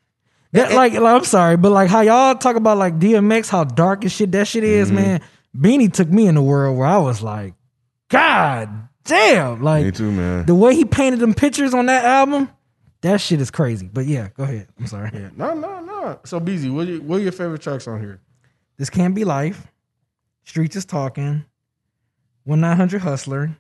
That, 0.53 0.73
like, 0.73 0.93
like, 0.95 1.15
I'm 1.17 1.25
sorry, 1.25 1.57
but 1.57 1.71
like 1.73 1.89
how 1.91 2.01
y'all 2.01 2.35
talk 2.35 2.57
about 2.57 2.77
like 2.79 2.99
DMX, 2.99 3.49
how 3.49 3.65
dark 3.65 4.03
and 4.03 4.11
shit 4.13 4.33
that 4.33 4.47
shit 4.49 4.65
Mm-hmm. 4.65 4.83
is, 4.83 4.93
man. 4.93 5.21
Beanie 5.57 5.93
took 5.93 6.09
me 6.09 6.27
in 6.27 6.35
the 6.35 6.43
world 6.43 6.77
where 6.77 6.87
I 6.87 6.99
was 6.99 7.23
like, 7.23 7.55
God 8.09 8.89
damn, 9.05 9.63
like 9.63 9.85
Me 9.85 9.91
too, 9.91 10.11
man. 10.13 10.47
the 10.47 10.55
way 10.55 10.75
he 10.75 10.85
painted 10.85 11.21
them 11.21 11.35
pictures 11.35 11.75
on 11.75 11.87
that 11.87 12.05
album, 12.05 12.49
that 13.03 13.21
shit 13.21 13.41
is 13.41 13.51
crazy. 13.51 13.89
But 13.93 14.07
yeah, 14.07 14.29
go 14.37 14.45
ahead. 14.45 14.69
I'm 14.79 14.87
sorry. 14.87 15.11
yeah. 15.15 15.31
No, 15.37 15.55
no, 15.55 15.81
no. 15.81 16.21
So 16.25 16.41
BZ, 16.41 16.73
what 16.73 16.87
are, 16.89 16.91
you, 16.93 17.01
what 17.03 17.17
are 17.21 17.23
your 17.23 17.33
favorite 17.33 17.61
tracks 17.63 17.87
on 17.87 18.01
here? 18.01 18.21
This 18.77 18.91
can't 18.91 19.15
be 19.15 19.25
life. 19.25 19.67
Streets 20.45 20.77
is 20.77 20.85
talking. 20.85 21.45
One 22.45 22.61
nine 22.61 22.77
hundred 22.77 23.03
hustler. 23.03 23.57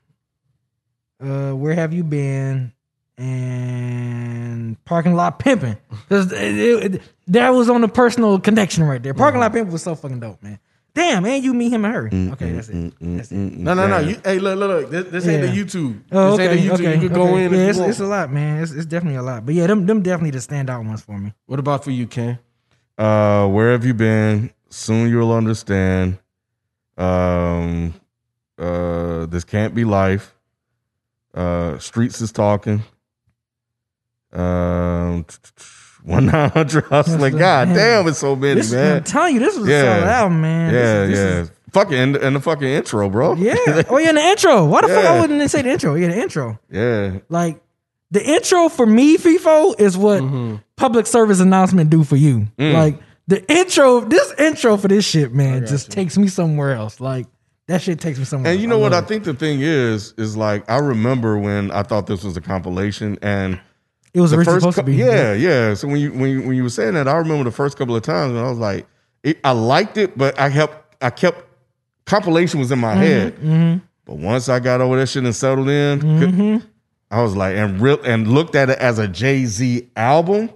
Uh, 1.22 1.50
where 1.52 1.74
have 1.74 1.92
you 1.92 2.04
been? 2.04 2.72
And 3.18 4.82
parking 4.84 5.14
lot 5.14 5.38
pimping. 5.38 5.76
'Cause 6.08 6.32
it- 6.32 6.56
it- 6.58 6.94
it- 6.94 7.02
that 7.28 7.50
was 7.50 7.68
on 7.68 7.80
the 7.80 7.88
personal 7.88 8.38
connection 8.40 8.84
right 8.84 9.02
there. 9.02 9.12
Parking 9.14 9.40
lot 9.40 9.52
pimping 9.52 9.72
was 9.72 9.82
so 9.82 9.94
fucking 9.94 10.20
dope, 10.20 10.42
man. 10.42 10.58
Damn, 10.98 11.24
and 11.24 11.44
you, 11.44 11.54
meet 11.54 11.72
him, 11.72 11.84
and 11.84 11.94
her. 11.94 12.06
Okay, 12.32 12.50
that's 12.50 12.68
it. 12.68 12.92
That's 13.00 13.30
it. 13.30 13.36
No, 13.36 13.72
no, 13.74 13.86
no. 13.86 14.00
You, 14.00 14.20
hey, 14.24 14.40
look, 14.40 14.58
look, 14.58 14.68
look. 14.68 14.90
This, 14.90 15.04
this 15.12 15.28
ain't 15.28 15.42
the 15.42 15.48
Yeah. 15.48 15.62
YouTube. 15.62 16.02
Oh, 16.10 16.36
this 16.36 16.40
okay, 16.40 16.58
ain't 16.58 16.60
the 16.60 16.68
YouTube. 16.68 16.74
okay, 16.74 16.94
you 16.94 17.00
could 17.00 17.14
go 17.14 17.22
okay. 17.28 17.44
in. 17.44 17.52
Yeah, 17.52 17.58
if 17.58 17.68
it's, 17.70 17.78
you 17.78 17.84
it's 17.84 18.00
a 18.00 18.06
lot, 18.06 18.32
man. 18.32 18.60
It's, 18.60 18.72
it's 18.72 18.86
definitely 18.86 19.16
a 19.18 19.22
lot. 19.22 19.46
But 19.46 19.54
yeah, 19.54 19.68
them 19.68 19.86
them 19.86 20.02
definitely 20.02 20.32
the 20.32 20.38
standout 20.38 20.84
ones 20.84 21.02
for 21.02 21.16
me. 21.16 21.32
What 21.46 21.60
about 21.60 21.84
for 21.84 21.92
you, 21.92 22.08
Ken? 22.08 22.40
Uh, 22.98 23.46
where 23.46 23.70
have 23.70 23.84
you 23.84 23.94
been? 23.94 24.50
Soon 24.70 25.08
you'll 25.08 25.32
understand. 25.32 26.18
Um, 26.96 27.94
uh, 28.58 29.26
this 29.26 29.44
can't 29.44 29.76
be 29.76 29.84
life. 29.84 30.34
Uh, 31.32 31.78
streets 31.78 32.20
is 32.20 32.32
talking. 32.32 32.82
Um, 34.32 35.24
one 36.04 36.26
nine 36.26 36.50
hundred 36.50 36.84
hustling. 36.84 37.36
God 37.38 37.68
Man. 37.68 37.76
damn, 37.76 38.08
it's 38.08 38.18
so 38.18 38.36
many, 38.36 38.60
This, 38.60 38.72
I'm 38.72 39.04
telling 39.04 39.34
you, 39.34 39.40
this 39.40 39.56
was 39.58 39.68
Yeah. 39.68 39.82
a 39.82 40.00
solid 40.00 40.08
album, 40.10 40.40
man. 40.40 40.72
This 40.72 40.80
Yeah, 40.82 41.02
is- 41.02 41.10
this 41.10 41.18
yeah. 41.18 41.40
is- 41.42 41.50
Fucking 41.72 41.98
and, 41.98 42.16
and 42.16 42.34
the 42.36 42.40
fucking 42.40 42.66
intro, 42.66 43.10
bro. 43.10 43.34
yeah. 43.34 43.54
Oh 43.90 43.98
yeah, 43.98 44.08
in 44.08 44.14
the 44.14 44.22
intro. 44.22 44.64
Why 44.64 44.80
the 44.80 44.88
fuck 44.88 45.04
Yeah. 45.04 45.12
I 45.12 45.20
wouldn't 45.20 45.38
they 45.38 45.48
say 45.48 45.60
the 45.60 45.68
intro? 45.70 45.94
Yeah, 45.96 46.08
the 46.08 46.16
intro. 46.18 46.58
yeah. 46.70 47.18
Like 47.28 47.60
the 48.10 48.24
intro 48.24 48.70
for 48.70 48.86
me, 48.86 49.18
Feefo, 49.18 49.78
is 49.78 49.96
what 49.96 50.22
Mm-hmm. 50.22 50.56
public 50.76 51.06
service 51.06 51.40
announcement 51.40 51.90
do 51.90 52.04
for 52.04 52.16
you. 52.16 52.48
Mm. 52.58 52.72
Like 52.72 52.98
the 53.26 53.46
intro, 53.52 54.00
this 54.00 54.32
intro 54.38 54.78
for 54.78 54.88
this 54.88 55.04
shit, 55.04 55.34
man, 55.34 55.66
just 55.66 55.90
takes 55.90 56.16
me 56.16 56.28
somewhere 56.28 56.72
else. 56.72 57.00
Like 57.00 57.26
that 57.66 57.82
shit 57.82 58.00
takes 58.00 58.18
me 58.18 58.24
somewhere. 58.24 58.50
And 58.50 58.56
else. 58.56 58.62
you 58.62 58.66
know 58.66 58.78
what? 58.78 58.94
I 58.94 58.96
love 58.96 59.04
it. 59.04 59.08
think 59.08 59.24
the 59.24 59.34
thing 59.34 59.60
is, 59.60 60.14
is 60.16 60.38
like 60.38 60.68
I 60.70 60.78
remember 60.78 61.36
when 61.38 61.70
I 61.70 61.82
thought 61.82 62.06
this 62.06 62.24
was 62.24 62.34
a 62.38 62.40
compilation, 62.40 63.18
and 63.20 63.60
it 64.18 64.20
was 64.22 64.30
the 64.32 64.38
originally 64.38 64.56
first, 64.60 64.76
supposed 64.76 64.76
to 64.78 64.82
be. 64.82 64.96
yeah, 64.96 65.32
yeah. 65.32 65.74
So 65.74 65.88
when 65.88 66.00
you 66.00 66.12
when 66.12 66.30
you, 66.30 66.42
when 66.42 66.56
you 66.56 66.62
were 66.64 66.68
saying 66.70 66.94
that, 66.94 67.08
I 67.08 67.16
remember 67.16 67.44
the 67.44 67.50
first 67.52 67.78
couple 67.78 67.96
of 67.96 68.02
times 68.02 68.34
when 68.34 68.44
I 68.44 68.48
was 68.50 68.58
like, 68.58 68.86
it, 69.22 69.38
I 69.44 69.52
liked 69.52 69.96
it, 69.96 70.18
but 70.18 70.38
I 70.38 70.50
kept 70.50 71.02
I 71.02 71.10
kept 71.10 71.44
compilation 72.06 72.60
was 72.60 72.70
in 72.72 72.78
my 72.78 72.94
Mm-hmm, 72.94 73.50
head. 73.50 73.80
But 74.04 74.16
once 74.16 74.48
I 74.48 74.58
got 74.60 74.80
over 74.80 74.96
that 74.98 75.08
shit 75.08 75.24
and 75.24 75.34
settled 75.34 75.68
in, 75.68 76.00
Mm-hmm. 76.00 76.66
I 77.10 77.22
was 77.22 77.34
like, 77.36 77.56
and 77.56 77.80
real 77.80 77.98
and 78.04 78.28
looked 78.28 78.54
at 78.54 78.68
it 78.70 78.78
as 78.78 78.98
a 78.98 79.08
Jay 79.08 79.44
Z 79.46 79.88
album. 79.96 80.50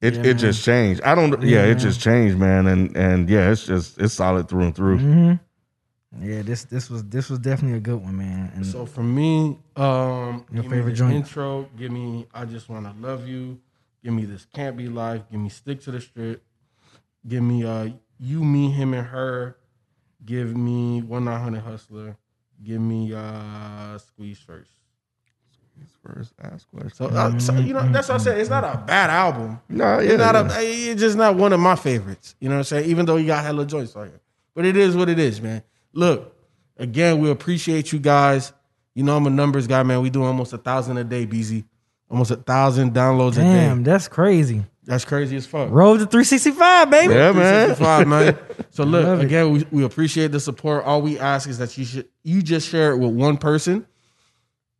It 0.00 0.24
it 0.26 0.34
just 0.34 0.64
changed. 0.64 1.00
I 1.02 1.14
don't. 1.14 1.42
Yeah, 1.42 1.64
it 1.64 1.76
just 1.76 2.00
changed, 2.00 2.38
man. 2.38 2.66
And 2.66 2.96
and 2.96 3.28
yeah, 3.30 3.50
it's 3.50 3.66
just 3.66 3.98
it's 3.98 4.14
solid 4.14 4.48
through 4.48 4.64
and 4.64 4.74
through. 4.76 5.38
Yeah, 6.20 6.42
this 6.42 6.64
this 6.64 6.88
was 6.90 7.02
this 7.04 7.28
was 7.30 7.38
definitely 7.40 7.76
a 7.78 7.80
good 7.80 8.00
one, 8.02 8.16
man. 8.16 8.52
And 8.54 8.64
So 8.64 8.86
for 8.86 9.02
me, 9.02 9.58
um, 9.76 10.44
Your 10.52 10.62
give 10.62 10.70
favorite 10.70 10.90
the 10.92 10.96
joint? 10.96 11.14
intro. 11.14 11.68
Give 11.76 11.90
me 11.90 12.26
I 12.32 12.44
just 12.44 12.68
want 12.68 12.86
to 12.86 13.06
love 13.06 13.26
you. 13.26 13.58
Give 14.02 14.12
me 14.12 14.24
this 14.24 14.46
can't 14.52 14.76
be 14.76 14.88
life. 14.88 15.22
Give 15.30 15.40
me 15.40 15.48
stick 15.48 15.80
to 15.82 15.90
the 15.90 16.00
strip. 16.00 16.42
Give 17.26 17.42
me 17.42 17.64
uh 17.64 17.88
you, 18.18 18.44
me, 18.44 18.70
him, 18.70 18.94
and 18.94 19.06
her. 19.06 19.56
Give 20.24 20.56
me 20.56 21.02
one 21.02 21.24
nine 21.24 21.40
hundred 21.40 21.62
hustler. 21.62 22.16
Give 22.62 22.80
me 22.80 23.12
uh 23.12 23.98
squeeze 23.98 24.38
first. 24.38 24.70
Squeeze 25.50 25.90
First, 26.02 26.34
ask 26.40 26.70
question. 26.70 26.90
So, 26.90 27.06
uh, 27.06 27.38
so 27.38 27.54
you 27.54 27.72
know 27.74 27.90
that's 27.90 28.08
what 28.08 28.20
I 28.20 28.24
said. 28.24 28.38
It's 28.38 28.50
not 28.50 28.62
a 28.62 28.78
bad 28.86 29.10
album. 29.10 29.58
No, 29.68 29.98
yeah, 29.98 30.10
It's 30.12 30.18
not 30.18 30.34
yeah. 30.34 30.58
a. 30.60 30.90
It's 30.92 31.00
just 31.00 31.16
not 31.16 31.34
one 31.34 31.52
of 31.52 31.58
my 31.60 31.74
favorites. 31.74 32.36
You 32.40 32.48
know 32.48 32.54
what 32.56 32.58
I'm 32.60 32.64
saying? 32.64 32.88
Even 32.90 33.04
though 33.06 33.16
you 33.16 33.26
got 33.26 33.42
hella 33.42 33.66
joints 33.66 33.96
on 33.96 34.06
here, 34.08 34.20
but 34.54 34.64
it 34.64 34.76
is 34.76 34.94
what 34.96 35.08
it 35.08 35.18
is, 35.18 35.40
man. 35.42 35.62
Look, 35.94 36.36
again, 36.76 37.18
we 37.18 37.30
appreciate 37.30 37.92
you 37.92 37.98
guys. 37.98 38.52
You 38.94 39.02
know 39.02 39.16
I'm 39.16 39.26
a 39.26 39.30
numbers 39.30 39.66
guy, 39.66 39.82
man. 39.82 40.02
We 40.02 40.10
do 40.10 40.22
almost 40.22 40.52
a 40.52 40.58
thousand 40.58 40.98
a 40.98 41.04
day, 41.04 41.26
BZ. 41.26 41.64
Almost 42.10 42.30
a 42.30 42.36
thousand 42.36 42.92
downloads 42.92 43.36
damn, 43.36 43.46
a 43.46 43.48
day. 43.48 43.66
Damn, 43.66 43.82
that's 43.84 44.08
crazy. 44.08 44.64
That's 44.84 45.04
crazy 45.04 45.36
as 45.36 45.46
fuck. 45.46 45.70
Roll 45.70 45.94
to 45.94 46.04
365, 46.04 46.90
baby. 46.90 47.14
Yeah, 47.14 47.32
man. 47.32 47.74
365, 47.74 48.08
man. 48.08 48.38
So 48.70 48.84
look, 48.84 49.04
Love 49.04 49.20
again, 49.20 49.50
we, 49.50 49.66
we 49.70 49.84
appreciate 49.84 50.30
the 50.32 50.40
support. 50.40 50.84
All 50.84 51.00
we 51.00 51.18
ask 51.18 51.48
is 51.48 51.58
that 51.58 51.78
you 51.78 51.84
should 51.84 52.08
you 52.22 52.42
just 52.42 52.68
share 52.68 52.92
it 52.92 52.98
with 52.98 53.12
one 53.12 53.38
person. 53.38 53.86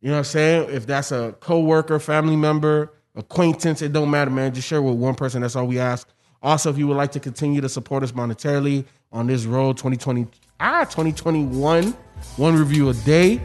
You 0.01 0.09
know 0.09 0.15
what 0.15 0.19
I'm 0.19 0.23
saying? 0.25 0.69
If 0.69 0.85
that's 0.85 1.11
a 1.11 1.35
coworker, 1.39 1.99
family 1.99 2.35
member, 2.35 2.93
acquaintance, 3.15 3.81
it 3.81 3.91
don't 3.91 4.11
matter, 4.11 4.29
man. 4.29 4.53
Just 4.53 4.67
share 4.67 4.77
it 4.77 4.83
with 4.83 4.95
one 4.95 5.15
person. 5.15 5.41
That's 5.41 5.55
all 5.55 5.65
we 5.65 5.79
ask. 5.79 6.07
Also, 6.43 6.69
if 6.69 6.77
you 6.77 6.87
would 6.87 6.97
like 6.97 7.11
to 7.13 7.19
continue 7.19 7.59
to 7.61 7.69
support 7.69 8.03
us 8.03 8.11
monetarily 8.11 8.85
on 9.11 9.25
this 9.25 9.45
road 9.45 9.77
2020, 9.77 10.27
ah, 10.59 10.83
2021, 10.85 11.91
one 12.37 12.55
review 12.55 12.89
a 12.89 12.93
day, 12.93 13.41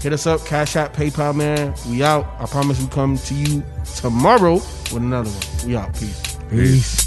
hit 0.00 0.12
us 0.12 0.26
up, 0.26 0.44
Cash 0.44 0.76
App, 0.76 0.94
PayPal, 0.94 1.34
man. 1.34 1.74
We 1.88 2.02
out. 2.02 2.26
I 2.38 2.46
promise 2.46 2.80
we 2.80 2.88
come 2.88 3.16
to 3.18 3.34
you 3.34 3.62
tomorrow 3.96 4.54
with 4.54 4.96
another 4.96 5.30
one. 5.30 5.66
We 5.66 5.76
out. 5.76 5.92
Peace. 5.94 6.38
Peace. 6.50 6.99